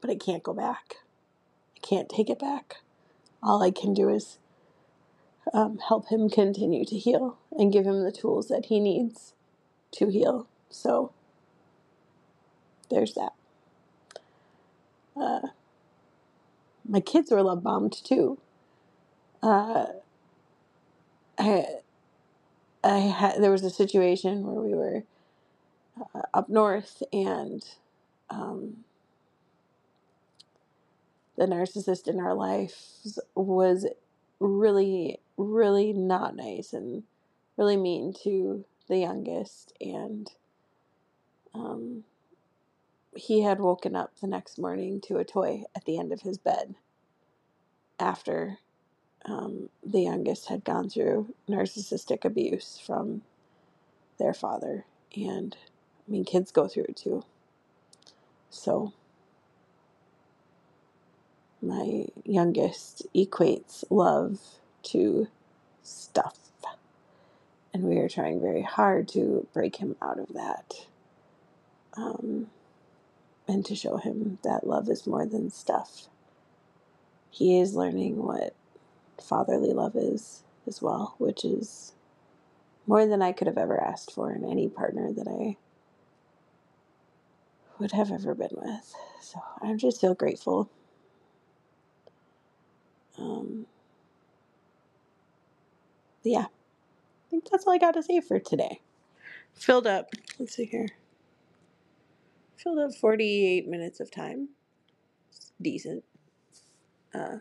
but 0.02 0.10
I 0.10 0.16
can't 0.16 0.42
go 0.42 0.52
back 0.52 0.96
can't 1.88 2.08
take 2.08 2.30
it 2.30 2.38
back. 2.38 2.76
All 3.42 3.62
I 3.62 3.70
can 3.70 3.94
do 3.94 4.08
is 4.08 4.38
um, 5.52 5.78
help 5.78 6.08
him 6.08 6.28
continue 6.28 6.84
to 6.84 6.98
heal 6.98 7.38
and 7.52 7.72
give 7.72 7.86
him 7.86 8.02
the 8.02 8.12
tools 8.12 8.48
that 8.48 8.66
he 8.66 8.80
needs 8.80 9.34
to 9.92 10.08
heal. 10.08 10.48
So 10.70 11.12
there's 12.90 13.14
that. 13.14 13.32
Uh, 15.16 15.48
my 16.88 17.00
kids 17.00 17.30
were 17.30 17.42
love 17.42 17.62
bombed 17.62 17.92
too. 17.92 18.38
Uh, 19.42 19.86
I, 21.38 21.66
I 22.82 22.98
had 22.98 23.42
there 23.42 23.50
was 23.50 23.64
a 23.64 23.70
situation 23.70 24.46
where 24.46 24.60
we 24.60 24.74
were 24.74 25.04
uh, 26.14 26.22
up 26.34 26.48
north 26.48 27.02
and 27.12 27.64
um, 28.30 28.84
the 31.36 31.46
narcissist 31.46 32.08
in 32.08 32.18
our 32.18 32.34
lives 32.34 33.18
was 33.34 33.86
really, 34.40 35.18
really 35.36 35.92
not 35.92 36.34
nice 36.34 36.72
and 36.72 37.02
really 37.56 37.76
mean 37.76 38.12
to 38.24 38.64
the 38.88 38.98
youngest. 38.98 39.72
And 39.80 40.30
um, 41.54 42.04
he 43.14 43.42
had 43.42 43.60
woken 43.60 43.96
up 43.96 44.12
the 44.20 44.26
next 44.26 44.58
morning 44.58 45.00
to 45.02 45.18
a 45.18 45.24
toy 45.24 45.64
at 45.74 45.84
the 45.84 45.98
end 45.98 46.12
of 46.12 46.22
his 46.22 46.38
bed 46.38 46.74
after 47.98 48.58
um, 49.24 49.68
the 49.84 50.02
youngest 50.02 50.48
had 50.48 50.64
gone 50.64 50.88
through 50.88 51.34
narcissistic 51.48 52.24
abuse 52.24 52.80
from 52.84 53.22
their 54.18 54.34
father. 54.34 54.84
And 55.14 55.56
I 56.06 56.10
mean, 56.10 56.24
kids 56.24 56.50
go 56.50 56.68
through 56.68 56.84
it 56.84 56.96
too. 56.96 57.24
So 58.50 58.92
my 61.68 62.06
youngest 62.24 63.06
equates 63.14 63.84
love 63.90 64.40
to 64.84 65.28
stuff. 65.82 66.38
And 67.74 67.84
we 67.84 67.98
are 67.98 68.08
trying 68.08 68.40
very 68.40 68.62
hard 68.62 69.08
to 69.10 69.46
break 69.54 69.76
him 69.76 69.96
out 70.02 70.18
of 70.18 70.28
that. 70.34 70.74
Um, 71.96 72.48
and 73.48 73.64
to 73.66 73.76
show 73.76 73.98
him 73.98 74.38
that 74.44 74.66
love 74.66 74.88
is 74.90 75.06
more 75.06 75.26
than 75.26 75.50
stuff. 75.50 76.08
He 77.30 77.60
is 77.60 77.74
learning 77.74 78.22
what 78.22 78.54
fatherly 79.20 79.72
love 79.72 79.96
is 79.96 80.42
as 80.66 80.82
well, 80.82 81.14
which 81.18 81.44
is 81.44 81.94
more 82.86 83.06
than 83.06 83.22
I 83.22 83.32
could 83.32 83.48
have 83.48 83.58
ever 83.58 83.82
asked 83.82 84.12
for 84.12 84.32
in 84.32 84.44
any 84.44 84.68
partner 84.68 85.12
that 85.12 85.28
I 85.28 85.56
would 87.78 87.92
have 87.92 88.12
ever 88.12 88.34
been 88.34 88.50
with. 88.52 88.94
So 89.22 89.40
I'm 89.62 89.78
just 89.78 90.00
so 90.00 90.14
grateful 90.14 90.70
um, 93.18 93.66
yeah, 96.22 96.46
I 96.46 97.30
think 97.30 97.48
that's 97.50 97.66
all 97.66 97.74
I 97.74 97.78
got 97.78 97.94
to 97.94 98.02
say 98.02 98.20
for 98.20 98.38
today. 98.38 98.80
Filled 99.54 99.86
up, 99.86 100.10
let's 100.38 100.56
see 100.56 100.66
here. 100.66 100.88
Filled 102.56 102.78
up 102.78 102.94
48 102.94 103.68
minutes 103.68 104.00
of 104.00 104.10
time. 104.10 104.50
It's 105.30 105.52
decent. 105.60 106.04
Uh, 107.14 107.38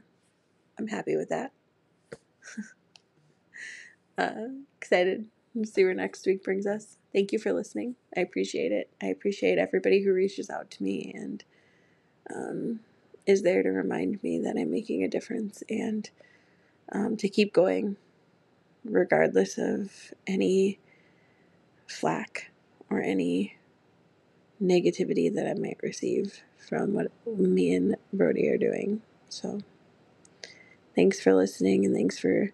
I'm 0.77 0.87
happy 0.87 1.15
with 1.15 1.29
that. 1.29 1.51
uh, 4.17 4.49
excited 4.79 5.27
to 5.55 5.65
see 5.65 5.83
where 5.83 5.93
next 5.93 6.25
week 6.25 6.43
brings 6.43 6.65
us. 6.65 6.97
Thank 7.13 7.31
you 7.31 7.39
for 7.39 7.53
listening. 7.53 7.95
I 8.15 8.21
appreciate 8.21 8.71
it. 8.71 8.89
I 9.01 9.07
appreciate 9.07 9.57
everybody 9.57 10.03
who 10.03 10.13
reaches 10.13 10.49
out 10.49 10.69
to 10.71 10.83
me 10.83 11.11
and 11.15 11.43
um, 12.33 12.79
is 13.25 13.41
there 13.41 13.63
to 13.63 13.69
remind 13.69 14.21
me 14.23 14.39
that 14.39 14.55
I'm 14.57 14.71
making 14.71 15.03
a 15.03 15.07
difference 15.07 15.63
and 15.69 16.09
um, 16.91 17.17
to 17.17 17.29
keep 17.29 17.53
going 17.53 17.97
regardless 18.83 19.57
of 19.57 20.13
any 20.27 20.79
flack 21.87 22.51
or 22.89 23.01
any 23.01 23.57
negativity 24.61 25.33
that 25.33 25.47
I 25.47 25.53
might 25.53 25.79
receive 25.81 26.41
from 26.57 26.93
what 26.93 27.11
me 27.25 27.73
and 27.73 27.95
Brody 28.13 28.47
are 28.49 28.57
doing. 28.57 29.01
So, 29.29 29.59
thanks 30.95 31.19
for 31.19 31.33
listening 31.33 31.85
and 31.85 31.95
thanks 31.95 32.17
for 32.17 32.51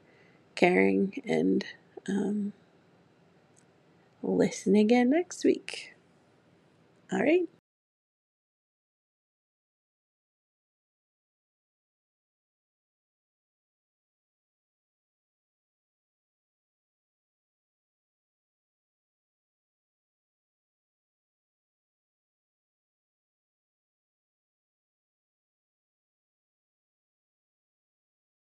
caring 0.55 1.21
and 1.25 1.65
um, 2.07 2.53
listen 4.21 4.75
again 4.75 5.09
next 5.09 5.43
week. 5.43 5.93
All 7.11 7.19
right. 7.19 7.47